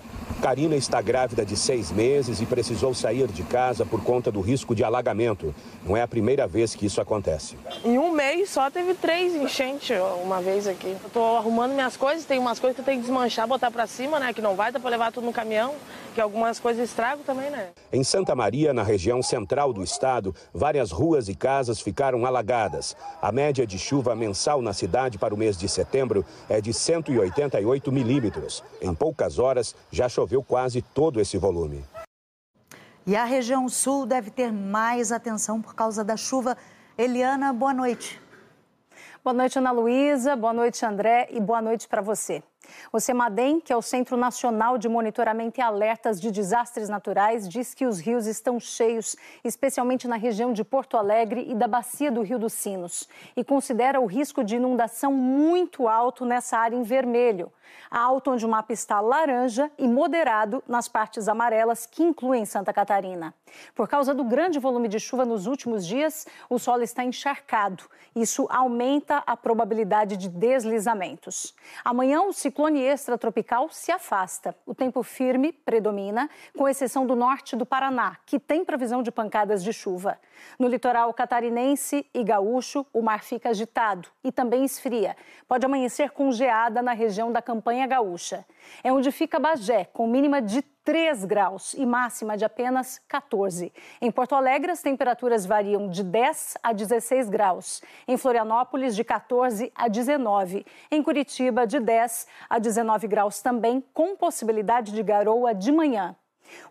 Karina 0.42 0.74
está 0.74 1.00
grávida 1.00 1.46
de 1.46 1.56
seis 1.56 1.92
meses 1.92 2.40
e 2.40 2.46
precisou 2.46 2.92
sair 2.92 3.28
de 3.28 3.44
casa 3.44 3.86
por 3.86 4.02
conta 4.02 4.28
do 4.28 4.40
risco 4.40 4.74
de 4.74 4.82
alagamento. 4.82 5.54
Não 5.86 5.96
é 5.96 6.02
a 6.02 6.08
primeira 6.08 6.48
vez 6.48 6.74
que 6.74 6.84
isso 6.84 7.00
acontece. 7.00 7.56
Em 7.84 7.96
um 7.96 8.10
mês 8.10 8.50
só 8.50 8.68
teve 8.68 8.92
três 8.94 9.36
enchentes 9.36 9.96
uma 10.20 10.42
vez 10.42 10.66
aqui. 10.66 10.96
Eu 11.00 11.10
tô 11.10 11.36
arrumando 11.36 11.74
minhas 11.74 11.96
coisas, 11.96 12.24
tem 12.24 12.40
umas 12.40 12.58
coisas 12.58 12.74
que 12.74 12.80
eu 12.80 12.84
tenho 12.84 12.98
que 12.98 13.06
desmanchar, 13.06 13.46
botar 13.46 13.70
para 13.70 13.86
cima, 13.86 14.18
né? 14.18 14.32
Que 14.32 14.40
não 14.40 14.56
vai, 14.56 14.72
dá 14.72 14.80
para 14.80 14.90
levar 14.90 15.12
tudo 15.12 15.24
no 15.24 15.32
caminhão, 15.32 15.76
que 16.12 16.20
algumas 16.20 16.58
coisas 16.58 16.88
estragam 16.88 17.24
também, 17.24 17.50
né? 17.50 17.70
Em 17.92 18.02
Santa 18.02 18.34
Maria, 18.34 18.72
na 18.72 18.82
região 18.82 19.22
central 19.22 19.72
do 19.72 19.82
estado, 19.82 20.34
várias 20.52 20.90
ruas 20.90 21.28
e 21.28 21.34
casas 21.34 21.80
ficaram 21.80 22.26
alagadas. 22.26 22.96
A 23.20 23.30
média 23.30 23.66
de 23.66 23.78
chuva 23.78 24.16
mensal 24.16 24.60
na 24.60 24.72
cidade 24.72 25.18
para 25.18 25.34
o 25.34 25.38
mês 25.38 25.56
de 25.56 25.68
setembro 25.68 26.24
é 26.48 26.60
de 26.60 26.72
188 26.72 27.92
milímetros. 27.92 28.64
Em 28.80 28.94
poucas 28.94 29.38
horas, 29.38 29.74
já 29.90 30.08
choveu 30.08 30.32
choveu 30.32 30.42
quase 30.42 30.80
todo 30.80 31.20
esse 31.20 31.36
volume. 31.36 31.84
E 33.06 33.16
a 33.16 33.24
região 33.24 33.68
sul 33.68 34.06
deve 34.06 34.30
ter 34.30 34.52
mais 34.52 35.10
atenção 35.10 35.60
por 35.60 35.74
causa 35.74 36.04
da 36.04 36.16
chuva. 36.16 36.56
Eliana, 36.96 37.52
boa 37.52 37.74
noite. 37.74 38.20
Boa 39.24 39.34
noite, 39.34 39.58
Ana 39.58 39.72
Luísa. 39.72 40.36
Boa 40.36 40.52
noite, 40.52 40.84
André. 40.86 41.28
E 41.30 41.40
boa 41.40 41.60
noite 41.60 41.88
para 41.88 42.00
você. 42.00 42.42
O 42.92 43.00
CEMADEM, 43.00 43.60
que 43.60 43.72
é 43.72 43.76
o 43.76 43.82
Centro 43.82 44.16
Nacional 44.16 44.78
de 44.78 44.88
Monitoramento 44.88 45.60
e 45.60 45.62
Alertas 45.62 46.20
de 46.20 46.30
Desastres 46.30 46.88
Naturais, 46.88 47.48
diz 47.48 47.74
que 47.74 47.86
os 47.86 47.98
rios 47.98 48.26
estão 48.26 48.58
cheios, 48.60 49.16
especialmente 49.44 50.06
na 50.08 50.16
região 50.16 50.52
de 50.52 50.64
Porto 50.64 50.96
Alegre 50.96 51.46
e 51.48 51.54
da 51.54 51.66
bacia 51.66 52.10
do 52.10 52.22
Rio 52.22 52.38
dos 52.38 52.52
Sinos, 52.52 53.08
e 53.36 53.44
considera 53.44 54.00
o 54.00 54.06
risco 54.06 54.44
de 54.44 54.56
inundação 54.56 55.12
muito 55.12 55.88
alto 55.88 56.24
nessa 56.24 56.58
área 56.58 56.76
em 56.76 56.82
vermelho 56.82 57.52
alto 57.90 58.30
onde 58.30 58.44
o 58.44 58.48
mapa 58.48 58.72
está 58.72 59.00
laranja 59.00 59.70
e 59.78 59.86
moderado 59.86 60.62
nas 60.66 60.88
partes 60.88 61.28
amarelas, 61.28 61.86
que 61.86 62.02
incluem 62.02 62.44
Santa 62.44 62.72
Catarina. 62.72 63.34
Por 63.74 63.86
causa 63.86 64.14
do 64.14 64.24
grande 64.24 64.58
volume 64.58 64.88
de 64.88 64.98
chuva 64.98 65.26
nos 65.26 65.46
últimos 65.46 65.86
dias, 65.86 66.26
o 66.48 66.58
solo 66.58 66.82
está 66.82 67.04
encharcado. 67.04 67.84
Isso 68.16 68.46
aumenta 68.50 69.22
a 69.26 69.36
probabilidade 69.36 70.16
de 70.16 70.28
deslizamentos. 70.28 71.54
Amanhã, 71.84 72.22
o 72.22 72.32
ciclone 72.52 72.82
extratropical 72.82 73.70
se 73.70 73.90
afasta. 73.90 74.54
O 74.66 74.74
tempo 74.74 75.02
firme 75.02 75.52
predomina, 75.52 76.28
com 76.54 76.68
exceção 76.68 77.06
do 77.06 77.16
norte 77.16 77.56
do 77.56 77.64
Paraná, 77.64 78.18
que 78.26 78.38
tem 78.38 78.62
previsão 78.62 79.02
de 79.02 79.10
pancadas 79.10 79.64
de 79.64 79.72
chuva. 79.72 80.18
No 80.58 80.68
litoral 80.68 81.14
catarinense 81.14 82.04
e 82.12 82.22
gaúcho, 82.22 82.84
o 82.92 83.00
mar 83.00 83.22
fica 83.24 83.48
agitado 83.48 84.06
e 84.22 84.30
também 84.30 84.64
esfria. 84.64 85.16
Pode 85.48 85.64
amanhecer 85.64 86.10
com 86.10 86.30
geada 86.30 86.82
na 86.82 86.92
região 86.92 87.32
da 87.32 87.40
campanha 87.40 87.86
gaúcha. 87.86 88.44
É 88.84 88.92
onde 88.92 89.10
fica 89.10 89.38
Bagé, 89.38 89.86
com 89.86 90.06
mínima 90.06 90.42
de 90.42 90.60
3 90.84 91.24
graus 91.24 91.74
e 91.74 91.86
máxima 91.86 92.36
de 92.36 92.44
apenas 92.44 93.00
14. 93.08 93.72
Em 94.00 94.10
Porto 94.10 94.34
Alegre, 94.34 94.72
as 94.72 94.82
temperaturas 94.82 95.46
variam 95.46 95.88
de 95.88 96.02
10 96.02 96.58
a 96.62 96.72
16 96.72 97.28
graus. 97.28 97.82
Em 98.06 98.16
Florianópolis, 98.16 98.96
de 98.96 99.04
14 99.04 99.72
a 99.74 99.88
19. 99.88 100.66
Em 100.90 101.02
Curitiba, 101.02 101.66
de 101.66 101.78
10 101.78 102.26
a 102.50 102.58
19 102.58 103.06
graus 103.06 103.40
também, 103.40 103.82
com 103.94 104.16
possibilidade 104.16 104.92
de 104.92 105.02
garoa 105.02 105.54
de 105.54 105.70
manhã. 105.70 106.16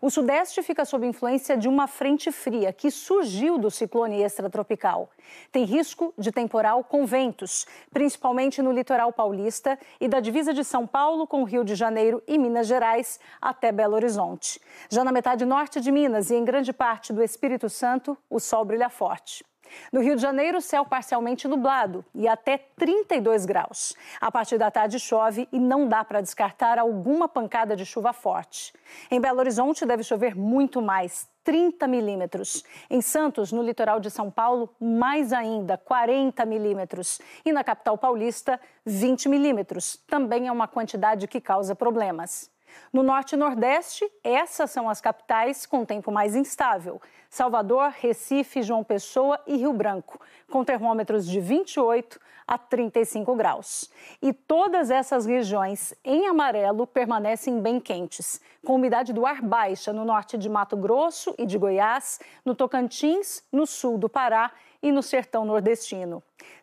O 0.00 0.10
Sudeste 0.10 0.62
fica 0.62 0.84
sob 0.84 1.06
influência 1.06 1.56
de 1.56 1.68
uma 1.68 1.86
frente 1.86 2.30
fria 2.30 2.72
que 2.72 2.90
surgiu 2.90 3.58
do 3.58 3.70
ciclone 3.70 4.22
extratropical. 4.22 5.10
Tem 5.50 5.64
risco 5.64 6.12
de 6.18 6.32
temporal 6.32 6.84
com 6.84 7.06
ventos, 7.06 7.66
principalmente 7.92 8.62
no 8.62 8.72
litoral 8.72 9.12
paulista 9.12 9.78
e 10.00 10.08
da 10.08 10.20
divisa 10.20 10.52
de 10.52 10.64
São 10.64 10.86
Paulo 10.86 11.26
com 11.26 11.44
Rio 11.44 11.64
de 11.64 11.74
Janeiro 11.74 12.22
e 12.26 12.38
Minas 12.38 12.66
Gerais 12.66 13.20
até 13.40 13.72
Belo 13.72 13.94
Horizonte. 13.94 14.60
Já 14.90 15.04
na 15.04 15.12
metade 15.12 15.44
norte 15.44 15.80
de 15.80 15.92
Minas 15.92 16.30
e 16.30 16.34
em 16.34 16.44
grande 16.44 16.72
parte 16.72 17.12
do 17.12 17.22
Espírito 17.22 17.68
Santo, 17.68 18.16
o 18.28 18.40
sol 18.40 18.64
brilha 18.64 18.88
forte. 18.88 19.44
No 19.92 20.00
Rio 20.00 20.16
de 20.16 20.22
Janeiro, 20.22 20.60
céu 20.60 20.84
parcialmente 20.84 21.48
nublado 21.48 22.04
e 22.14 22.28
até 22.28 22.58
32 22.76 23.44
graus. 23.44 23.94
A 24.20 24.30
partir 24.30 24.58
da 24.58 24.70
tarde 24.70 24.98
chove 24.98 25.48
e 25.52 25.58
não 25.58 25.88
dá 25.88 26.04
para 26.04 26.20
descartar 26.20 26.78
alguma 26.78 27.28
pancada 27.28 27.76
de 27.76 27.84
chuva 27.84 28.12
forte. 28.12 28.72
Em 29.10 29.20
Belo 29.20 29.38
Horizonte 29.40 29.86
deve 29.86 30.02
chover 30.02 30.36
muito 30.36 30.80
mais, 30.80 31.28
30 31.44 31.86
milímetros. 31.86 32.64
Em 32.88 33.00
Santos, 33.00 33.52
no 33.52 33.62
litoral 33.62 34.00
de 34.00 34.10
São 34.10 34.30
Paulo, 34.30 34.74
mais 34.80 35.32
ainda, 35.32 35.76
40 35.76 36.44
milímetros. 36.44 37.20
E 37.44 37.52
na 37.52 37.64
capital 37.64 37.98
paulista, 37.98 38.60
20 38.84 39.28
milímetros. 39.28 39.96
Também 40.06 40.48
é 40.48 40.52
uma 40.52 40.68
quantidade 40.68 41.26
que 41.26 41.40
causa 41.40 41.74
problemas. 41.74 42.50
No 42.92 43.02
norte 43.02 43.32
e 43.32 43.36
nordeste, 43.36 44.10
essas 44.22 44.70
são 44.70 44.88
as 44.88 45.00
capitais 45.00 45.66
com 45.66 45.84
tempo 45.84 46.10
mais 46.10 46.36
instável. 46.36 47.00
Salvador, 47.30 47.94
Recife, 47.98 48.62
João 48.62 48.84
Pessoa 48.84 49.40
e 49.46 49.56
Rio 49.56 49.72
Branco, 49.72 50.20
com 50.50 50.62
termômetros 50.62 51.26
de 51.26 51.40
28 51.40 52.20
a 52.46 52.58
35 52.58 53.34
graus. 53.34 53.90
E 54.20 54.32
todas 54.32 54.90
essas 54.90 55.24
regiões 55.24 55.94
em 56.04 56.26
amarelo 56.26 56.86
permanecem 56.86 57.60
bem 57.60 57.80
quentes, 57.80 58.40
com 58.64 58.74
umidade 58.74 59.12
do 59.12 59.24
ar 59.24 59.40
baixa 59.40 59.92
no 59.92 60.04
norte 60.04 60.36
de 60.36 60.48
Mato 60.48 60.76
Grosso 60.76 61.34
e 61.38 61.46
de 61.46 61.56
Goiás, 61.56 62.20
no 62.44 62.54
Tocantins, 62.54 63.42
no 63.50 63.66
sul 63.66 63.96
do 63.96 64.08
Pará 64.08 64.52
e 64.82 64.92
no 64.92 65.02
sertão 65.02 65.44
nordestino. 65.44 66.22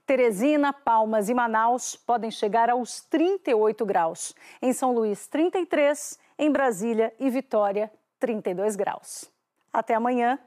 Teresina, 0.09 0.73
Palmas 0.73 1.29
e 1.29 1.35
Manaus 1.35 1.95
podem 1.95 2.31
chegar 2.31 2.67
aos 2.67 2.99
38 3.01 3.85
graus. 3.85 4.33
Em 4.59 4.73
São 4.73 4.91
Luís, 4.91 5.27
33. 5.27 6.17
Em 6.39 6.51
Brasília 6.51 7.13
e 7.19 7.29
Vitória, 7.29 7.91
32 8.19 8.75
graus. 8.75 9.29
Até 9.71 9.93
amanhã. 9.93 10.39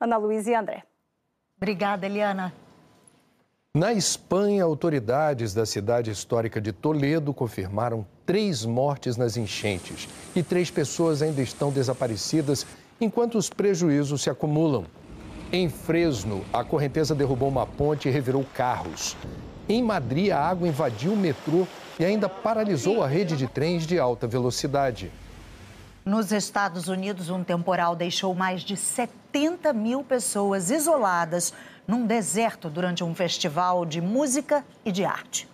Ana 0.00 0.16
Luísa 0.16 0.52
e 0.52 0.54
André. 0.54 0.84
Obrigada, 1.58 2.06
Eliana. 2.06 2.50
Na 3.76 3.92
Espanha, 3.92 4.64
autoridades 4.64 5.52
da 5.52 5.66
cidade 5.66 6.10
histórica 6.10 6.58
de 6.58 6.72
Toledo 6.72 7.34
confirmaram 7.34 8.06
três 8.24 8.64
mortes 8.64 9.18
nas 9.18 9.36
enchentes 9.36 10.08
e 10.34 10.42
três 10.42 10.70
pessoas 10.70 11.20
ainda 11.20 11.42
estão 11.42 11.70
desaparecidas 11.70 12.66
enquanto 12.98 13.36
os 13.36 13.50
prejuízos 13.50 14.22
se 14.22 14.30
acumulam. 14.30 14.86
Em 15.52 15.68
Fresno, 15.68 16.44
a 16.52 16.64
correnteza 16.64 17.14
derrubou 17.14 17.48
uma 17.48 17.66
ponte 17.66 18.08
e 18.08 18.10
revirou 18.10 18.44
carros. 18.54 19.16
Em 19.68 19.82
Madrid, 19.82 20.30
a 20.30 20.38
água 20.38 20.68
invadiu 20.68 21.12
o 21.12 21.16
metrô 21.16 21.66
e 21.98 22.04
ainda 22.04 22.28
paralisou 22.28 23.02
a 23.02 23.06
rede 23.06 23.36
de 23.36 23.46
trens 23.46 23.86
de 23.86 23.98
alta 23.98 24.26
velocidade. 24.26 25.10
Nos 26.04 26.32
Estados 26.32 26.88
Unidos, 26.88 27.30
um 27.30 27.42
temporal 27.42 27.96
deixou 27.96 28.34
mais 28.34 28.62
de 28.62 28.76
70 28.76 29.72
mil 29.72 30.04
pessoas 30.04 30.70
isoladas 30.70 31.54
num 31.88 32.06
deserto 32.06 32.68
durante 32.68 33.02
um 33.02 33.14
festival 33.14 33.86
de 33.86 34.00
música 34.00 34.64
e 34.84 34.92
de 34.92 35.04
arte. 35.04 35.48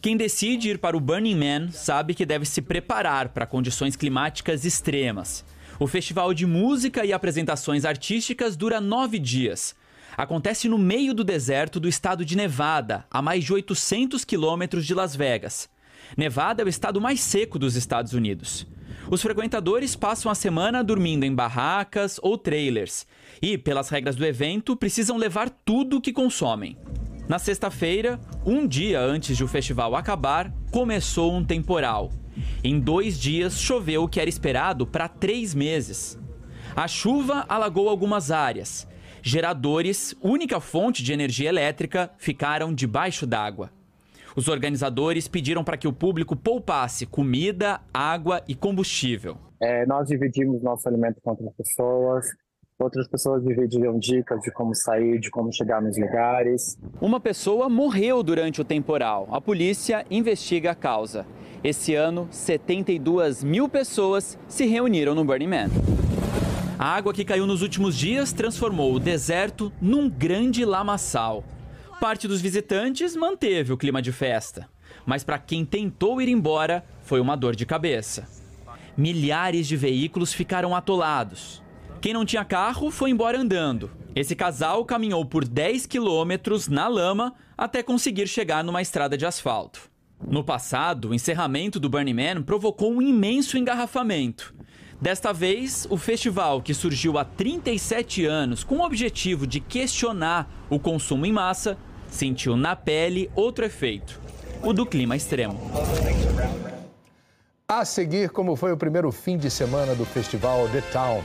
Quem 0.00 0.16
decide 0.16 0.70
ir 0.70 0.78
para 0.78 0.96
o 0.96 1.00
Burning 1.00 1.34
Man 1.34 1.70
sabe 1.72 2.14
que 2.14 2.24
deve 2.24 2.46
se 2.46 2.62
preparar 2.62 3.30
para 3.30 3.46
condições 3.46 3.96
climáticas 3.96 4.64
extremas. 4.64 5.44
O 5.78 5.86
festival 5.86 6.32
de 6.32 6.46
música 6.46 7.04
e 7.04 7.12
apresentações 7.12 7.84
artísticas 7.84 8.56
dura 8.56 8.80
nove 8.80 9.18
dias. 9.18 9.74
Acontece 10.16 10.68
no 10.68 10.78
meio 10.78 11.12
do 11.12 11.22
deserto 11.22 11.78
do 11.78 11.86
estado 11.86 12.24
de 12.24 12.34
Nevada, 12.34 13.04
a 13.10 13.20
mais 13.20 13.44
de 13.44 13.52
800 13.52 14.24
quilômetros 14.24 14.86
de 14.86 14.94
Las 14.94 15.14
Vegas. 15.14 15.68
Nevada 16.16 16.62
é 16.62 16.64
o 16.64 16.68
estado 16.68 16.98
mais 16.98 17.20
seco 17.20 17.58
dos 17.58 17.76
Estados 17.76 18.14
Unidos. 18.14 18.66
Os 19.10 19.20
frequentadores 19.20 19.94
passam 19.94 20.32
a 20.32 20.34
semana 20.34 20.82
dormindo 20.82 21.24
em 21.24 21.34
barracas 21.34 22.18
ou 22.22 22.38
trailers 22.38 23.06
e, 23.42 23.58
pelas 23.58 23.90
regras 23.90 24.16
do 24.16 24.24
evento, 24.24 24.74
precisam 24.76 25.18
levar 25.18 25.50
tudo 25.50 25.98
o 25.98 26.00
que 26.00 26.12
consomem. 26.12 26.78
Na 27.28 27.38
sexta-feira, 27.38 28.18
um 28.46 28.66
dia 28.66 29.00
antes 29.00 29.36
de 29.36 29.44
o 29.44 29.48
festival 29.48 29.94
acabar, 29.94 30.50
começou 30.70 31.34
um 31.34 31.44
temporal. 31.44 32.10
Em 32.62 32.78
dois 32.78 33.18
dias, 33.18 33.60
choveu 33.60 34.04
o 34.04 34.08
que 34.08 34.20
era 34.20 34.28
esperado 34.28 34.86
para 34.86 35.08
três 35.08 35.54
meses. 35.54 36.18
A 36.74 36.86
chuva 36.86 37.44
alagou 37.48 37.88
algumas 37.88 38.30
áreas. 38.30 38.86
Geradores, 39.22 40.14
única 40.22 40.60
fonte 40.60 41.02
de 41.02 41.12
energia 41.12 41.48
elétrica, 41.48 42.10
ficaram 42.18 42.72
debaixo 42.72 43.26
d'água. 43.26 43.70
Os 44.36 44.48
organizadores 44.48 45.26
pediram 45.26 45.64
para 45.64 45.78
que 45.78 45.88
o 45.88 45.92
público 45.92 46.36
poupasse 46.36 47.06
comida, 47.06 47.80
água 47.92 48.42
e 48.46 48.54
combustível. 48.54 49.38
É, 49.60 49.86
nós 49.86 50.08
dividimos 50.08 50.62
nosso 50.62 50.86
alimento 50.86 51.20
com 51.22 51.30
outras 51.30 51.54
pessoas, 51.54 52.26
outras 52.78 53.08
pessoas 53.08 53.42
dividiram 53.42 53.98
dicas 53.98 54.40
de 54.42 54.50
como 54.52 54.74
sair, 54.74 55.18
de 55.18 55.30
como 55.30 55.50
chegar 55.50 55.80
nos 55.80 55.98
lugares. 55.98 56.78
Uma 57.00 57.18
pessoa 57.18 57.70
morreu 57.70 58.22
durante 58.22 58.60
o 58.60 58.64
temporal. 58.64 59.26
A 59.30 59.40
polícia 59.40 60.04
investiga 60.10 60.72
a 60.72 60.74
causa. 60.74 61.26
Esse 61.64 61.94
ano, 61.94 62.28
72 62.30 63.42
mil 63.42 63.68
pessoas 63.68 64.38
se 64.48 64.66
reuniram 64.66 65.14
no 65.14 65.24
Burning 65.24 65.48
Man. 65.48 65.70
A 66.78 66.94
água 66.94 67.14
que 67.14 67.24
caiu 67.24 67.46
nos 67.46 67.62
últimos 67.62 67.96
dias 67.96 68.32
transformou 68.32 68.94
o 68.94 69.00
deserto 69.00 69.72
num 69.80 70.08
grande 70.08 70.64
lamaçal. 70.64 71.42
Parte 72.00 72.28
dos 72.28 72.40
visitantes 72.40 73.16
manteve 73.16 73.72
o 73.72 73.76
clima 73.78 74.02
de 74.02 74.12
festa, 74.12 74.68
mas 75.06 75.24
para 75.24 75.38
quem 75.38 75.64
tentou 75.64 76.20
ir 76.20 76.28
embora 76.28 76.84
foi 77.02 77.18
uma 77.18 77.34
dor 77.34 77.56
de 77.56 77.64
cabeça. 77.64 78.28
Milhares 78.96 79.66
de 79.66 79.76
veículos 79.76 80.32
ficaram 80.32 80.76
atolados. 80.76 81.62
Quem 82.00 82.12
não 82.12 82.26
tinha 82.26 82.44
carro 82.44 82.90
foi 82.90 83.10
embora 83.10 83.40
andando. 83.40 83.90
Esse 84.14 84.36
casal 84.36 84.84
caminhou 84.84 85.24
por 85.24 85.46
10 85.46 85.86
quilômetros 85.86 86.68
na 86.68 86.88
lama 86.88 87.34
até 87.56 87.82
conseguir 87.82 88.26
chegar 88.26 88.62
numa 88.62 88.82
estrada 88.82 89.16
de 89.16 89.24
asfalto. 89.24 89.90
No 90.24 90.42
passado, 90.42 91.10
o 91.10 91.14
encerramento 91.14 91.78
do 91.78 91.90
Burning 91.90 92.14
Man 92.14 92.42
provocou 92.42 92.92
um 92.92 93.02
imenso 93.02 93.58
engarrafamento. 93.58 94.54
Desta 95.00 95.32
vez, 95.32 95.86
o 95.90 95.96
festival, 95.98 96.62
que 96.62 96.72
surgiu 96.72 97.18
há 97.18 97.24
37 97.24 98.24
anos 98.24 98.64
com 98.64 98.76
o 98.76 98.82
objetivo 98.82 99.46
de 99.46 99.60
questionar 99.60 100.48
o 100.70 100.78
consumo 100.78 101.26
em 101.26 101.32
massa, 101.32 101.76
sentiu 102.08 102.56
na 102.56 102.74
pele 102.74 103.30
outro 103.34 103.64
efeito: 103.64 104.18
o 104.62 104.72
do 104.72 104.86
clima 104.86 105.14
extremo. 105.14 105.60
A 107.68 107.84
seguir, 107.84 108.30
como 108.30 108.56
foi 108.56 108.72
o 108.72 108.76
primeiro 108.76 109.12
fim 109.12 109.36
de 109.36 109.50
semana 109.50 109.94
do 109.94 110.06
festival 110.06 110.68
The 110.70 110.80
Town. 110.80 111.22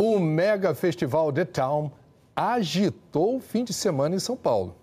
O 0.00 0.20
mega 0.20 0.74
festival 0.74 1.32
The 1.32 1.44
Town 1.46 1.90
agitou 2.34 3.36
o 3.36 3.40
fim 3.40 3.64
de 3.64 3.72
semana 3.72 4.16
em 4.16 4.18
São 4.18 4.36
Paulo. 4.36 4.76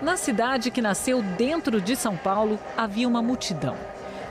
Na 0.00 0.16
cidade 0.16 0.70
que 0.70 0.82
nasceu 0.82 1.22
dentro 1.22 1.80
de 1.80 1.94
São 1.94 2.16
Paulo, 2.16 2.58
havia 2.76 3.06
uma 3.06 3.22
multidão. 3.22 3.76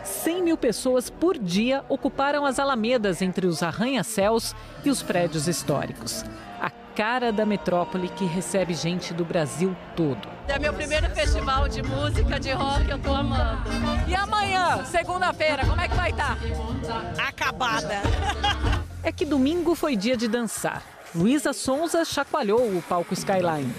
100 0.04 0.44
mil 0.44 0.58
pessoas 0.58 1.10
por 1.10 1.38
dia 1.38 1.86
ocuparam 1.88 2.46
as 2.46 2.60
alamedas 2.60 3.22
entre 3.22 3.48
os 3.48 3.64
arranha-céus 3.64 4.54
e 4.84 4.90
os 4.90 5.02
prédios 5.02 5.48
históricos. 5.48 6.26
A 6.60 6.70
cara 6.70 7.32
da 7.32 7.46
metrópole 7.46 8.10
que 8.10 8.26
recebe 8.26 8.74
gente 8.74 9.14
do 9.14 9.24
Brasil 9.24 9.76
todo. 9.96 10.28
É 10.48 10.60
meu 10.60 10.74
primeiro 10.74 11.10
festival 11.12 11.70
de 11.70 11.82
música, 11.82 12.40
de 12.40 12.52
rock, 12.52 12.90
eu 12.90 13.00
tô 13.00 13.14
amando. 13.14 13.62
E 14.08 14.14
amanhã, 14.14 14.84
segunda-feira, 14.84 15.66
como 15.66 15.80
é 15.80 15.88
que 15.88 15.96
vai 15.96 16.10
estar? 16.10 16.38
Tá? 16.86 17.28
Acabada. 17.28 18.02
É 19.04 19.12
que 19.12 19.26
domingo 19.26 19.74
foi 19.74 19.96
dia 19.96 20.16
de 20.16 20.28
dançar. 20.28 20.84
Luísa 21.14 21.52
Sonza 21.52 22.06
chacoalhou 22.06 22.62
o 22.62 22.82
palco 22.88 23.14
Skyline. 23.14 23.70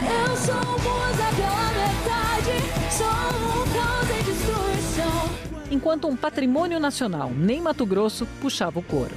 Eu 0.00 0.36
sou 0.36 0.54
musa 0.54 1.28
pela 1.36 1.68
metade, 1.76 2.52
sou 2.90 3.06
um 3.06 3.66
caos 3.74 4.08
em 4.10 4.22
destruição. 4.24 5.28
Enquanto 5.70 6.08
um 6.08 6.16
patrimônio 6.16 6.80
nacional, 6.80 7.30
nem 7.30 7.60
Mato 7.60 7.84
Grosso, 7.84 8.26
puxava 8.40 8.78
o 8.78 8.82
coro. 8.82 9.14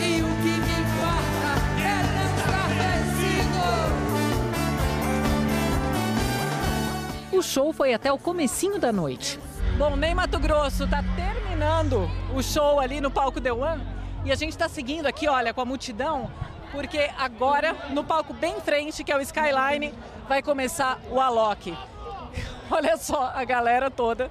E 0.00 0.22
o 0.22 0.26
que 0.26 0.48
me 0.48 0.80
importa 0.80 1.52
é 7.30 7.36
O 7.36 7.42
show 7.42 7.74
foi 7.74 7.92
até 7.92 8.10
o 8.10 8.16
comecinho 8.16 8.78
da 8.78 8.90
noite. 8.90 9.38
Bom, 9.76 9.96
nem 9.96 10.14
Mato 10.14 10.38
Grosso 10.38 10.84
está 10.84 11.04
terminando 11.14 12.10
o 12.34 12.42
show 12.42 12.80
ali 12.80 13.02
no 13.02 13.10
palco 13.10 13.38
The 13.38 13.52
One. 13.52 13.82
E 14.24 14.32
a 14.32 14.34
gente 14.34 14.52
está 14.52 14.66
seguindo 14.66 15.04
aqui, 15.04 15.28
olha, 15.28 15.52
com 15.52 15.60
a 15.60 15.64
multidão 15.66 16.30
porque 16.72 17.10
agora, 17.18 17.76
no 17.90 18.02
palco 18.02 18.32
bem 18.32 18.60
frente, 18.60 19.04
que 19.04 19.12
é 19.12 19.16
o 19.16 19.20
Skyline, 19.20 19.94
vai 20.28 20.42
começar 20.42 20.98
o 21.10 21.20
Alok. 21.20 21.76
Olha 22.70 22.96
só 22.96 23.30
a 23.34 23.44
galera 23.44 23.90
toda 23.90 24.30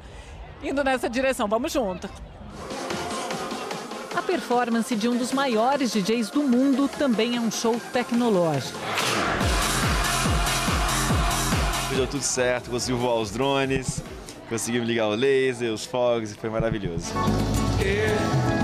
indo 0.63 0.83
nessa 0.83 1.09
direção. 1.09 1.47
Vamos 1.47 1.71
junto. 1.71 2.09
A 4.15 4.21
performance 4.21 4.93
de 4.95 5.07
um 5.07 5.15
dos 5.15 5.31
maiores 5.31 5.91
DJs 5.91 6.29
do 6.31 6.43
mundo 6.43 6.89
também 6.89 7.37
é 7.37 7.39
um 7.39 7.51
show 7.51 7.79
tecnológico. 7.93 8.77
Deu 11.95 12.07
tudo 12.07 12.23
certo, 12.23 12.69
consegui 12.69 12.97
voar 12.97 13.15
os 13.15 13.31
drones, 13.31 14.01
conseguimos 14.49 14.87
ligar 14.87 15.07
o 15.07 15.15
laser, 15.15 15.71
os 15.73 15.85
fogos 15.85 16.31
e 16.31 16.35
foi 16.35 16.49
maravilhoso. 16.49 17.11
O 18.57 18.60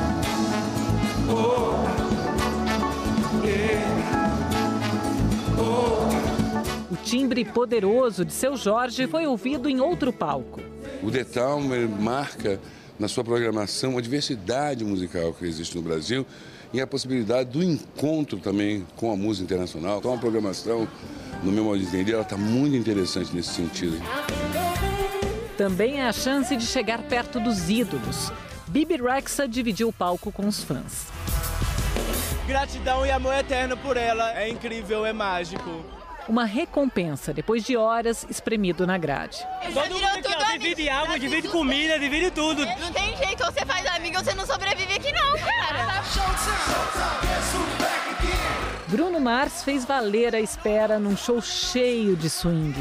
timbre 7.07 7.45
poderoso 7.45 8.25
de 8.25 8.33
seu 8.33 8.57
Jorge 8.57 9.07
foi 9.07 9.25
ouvido 9.25 9.69
em 9.69 9.79
outro 9.79 10.11
palco. 10.11 10.59
O 11.01 11.09
The 11.09 11.23
Town 11.23 11.61
marca 12.01 12.59
na 12.99 13.07
sua 13.07 13.23
programação 13.23 13.97
a 13.97 14.01
diversidade 14.01 14.83
musical 14.83 15.33
que 15.33 15.45
existe 15.45 15.77
no 15.77 15.81
Brasil 15.81 16.25
e 16.73 16.81
a 16.81 16.85
possibilidade 16.85 17.51
do 17.51 17.63
encontro 17.63 18.39
também 18.39 18.85
com 18.97 19.09
a 19.09 19.15
música 19.15 19.45
internacional. 19.45 19.99
Então 19.99 20.13
a 20.13 20.17
programação, 20.17 20.85
no 21.43 21.49
meu 21.49 21.63
modo 21.63 21.79
de 21.79 21.85
entender, 21.85 22.11
ela 22.11 22.23
está 22.23 22.35
muito 22.35 22.75
interessante 22.75 23.33
nesse 23.33 23.53
sentido. 23.53 23.97
Também 25.57 26.01
é 26.01 26.07
a 26.07 26.11
chance 26.11 26.57
de 26.57 26.65
chegar 26.65 27.01
perto 27.03 27.39
dos 27.39 27.69
ídolos. 27.69 28.33
Bibi 28.67 28.97
Rexa 28.97 29.47
dividiu 29.47 29.87
o 29.87 29.93
palco 29.93 30.29
com 30.29 30.45
os 30.45 30.61
fãs. 30.61 31.07
Gratidão 32.45 33.05
e 33.05 33.11
amor 33.11 33.33
eterno 33.33 33.77
por 33.77 33.95
ela. 33.95 34.37
É 34.37 34.49
incrível, 34.49 35.05
é 35.05 35.13
mágico. 35.13 35.96
Uma 36.27 36.43
recompensa 36.43 37.33
depois 37.33 37.63
de 37.63 37.77
horas 37.77 38.25
espremido 38.29 38.85
na 38.85 38.97
grade. 38.97 39.47
Todo 39.73 39.93
mundo 39.93 40.05
aqui, 40.05 40.35
ó, 40.35 40.57
divide 40.57 40.89
água, 40.89 41.17
divide 41.17 41.47
comida, 41.47 41.97
divide 41.97 42.31
tudo. 42.31 42.65
Não 42.65 42.91
tem 42.91 43.15
jeito, 43.15 43.45
ou 43.45 43.51
você 43.51 43.65
faz 43.65 43.85
amigo 43.95 44.17
ou 44.17 44.23
você 44.23 44.33
não 44.33 44.45
sobrevive 44.45 44.93
aqui 44.93 45.11
não, 45.13 45.37
cara. 45.39 46.03
Bruno 48.87 49.19
Mars 49.21 49.63
fez 49.63 49.85
valer 49.85 50.35
a 50.35 50.39
espera 50.39 50.99
num 50.99 51.15
show 51.15 51.41
cheio 51.41 52.15
de 52.15 52.29
swing. 52.29 52.75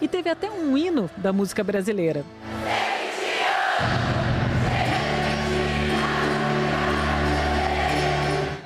E 0.00 0.08
teve 0.08 0.28
até 0.28 0.50
um 0.50 0.76
hino 0.76 1.10
da 1.16 1.32
música 1.32 1.64
brasileira. 1.64 2.24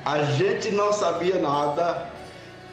A 0.05 0.23
gente 0.23 0.71
não 0.71 0.91
sabia 0.91 1.39
nada. 1.39 2.09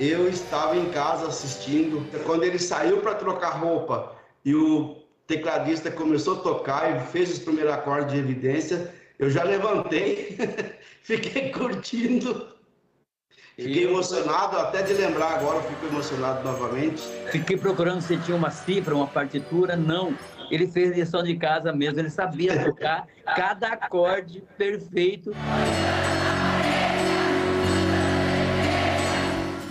Eu 0.00 0.28
estava 0.28 0.76
em 0.76 0.90
casa 0.90 1.28
assistindo. 1.28 2.06
Quando 2.24 2.44
ele 2.44 2.58
saiu 2.58 2.98
para 2.98 3.14
trocar 3.14 3.50
roupa 3.50 4.16
e 4.44 4.54
o 4.54 4.96
tecladista 5.26 5.90
começou 5.90 6.38
a 6.38 6.42
tocar 6.42 6.96
e 6.96 7.00
fez 7.08 7.30
os 7.32 7.38
primeiros 7.38 7.72
acordes 7.72 8.12
de 8.12 8.18
evidência, 8.18 8.94
eu 9.18 9.28
já 9.28 9.42
levantei, 9.42 10.38
fiquei 11.02 11.50
curtindo 11.50 12.58
Fiquei 13.58 13.88
emocionado, 13.88 14.56
até 14.56 14.82
de 14.82 14.92
lembrar 14.92 15.34
agora, 15.34 15.60
fico 15.62 15.86
emocionado 15.86 16.44
novamente. 16.44 17.02
Fiquei 17.32 17.56
procurando 17.56 18.00
se 18.00 18.16
tinha 18.18 18.36
uma 18.36 18.52
cifra, 18.52 18.94
uma 18.94 19.08
partitura, 19.08 19.74
não. 19.74 20.14
Ele 20.48 20.68
fez 20.68 20.96
lição 20.96 21.24
de 21.24 21.36
casa 21.36 21.72
mesmo, 21.72 21.98
ele 21.98 22.08
sabia 22.08 22.64
tocar 22.64 23.08
cada 23.34 23.70
acorde 23.70 24.44
perfeito. 24.56 25.32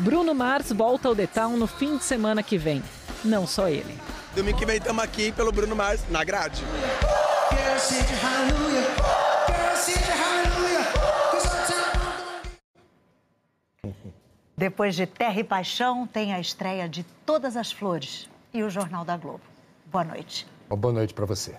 Bruno 0.08 0.34
Mars 0.34 0.72
volta 0.72 1.10
ao 1.10 1.14
The 1.14 1.28
Town 1.28 1.58
no 1.58 1.68
fim 1.68 1.98
de 1.98 2.04
semana 2.06 2.42
que 2.42 2.58
vem. 2.58 2.82
Não 3.26 3.46
só 3.46 3.68
ele. 3.68 3.94
Domingo 4.34 4.58
que 4.58 4.66
vem 4.66 4.78
estamos 4.78 5.04
aqui 5.04 5.34
pelo 5.34 5.52
Bruno 5.52 5.76
Mars 5.76 6.02
na 6.10 6.24
grade. 6.24 6.64
Depois 14.56 14.96
de 14.96 15.06
Terra 15.06 15.42
e 15.42 15.44
Paixão, 15.44 16.08
tem 16.08 16.34
a 16.34 16.40
estreia 16.40 16.88
de 16.88 17.04
Todas 17.26 17.58
as 17.58 17.74
Flores 17.74 18.30
e 18.54 18.64
o 18.64 18.70
Jornal 18.70 19.04
da 19.04 19.18
Globo. 19.18 19.42
Boa 19.88 20.06
noite. 20.06 20.48
Boa 20.70 20.94
noite 20.94 21.14
para 21.14 21.26
você. 21.26 21.58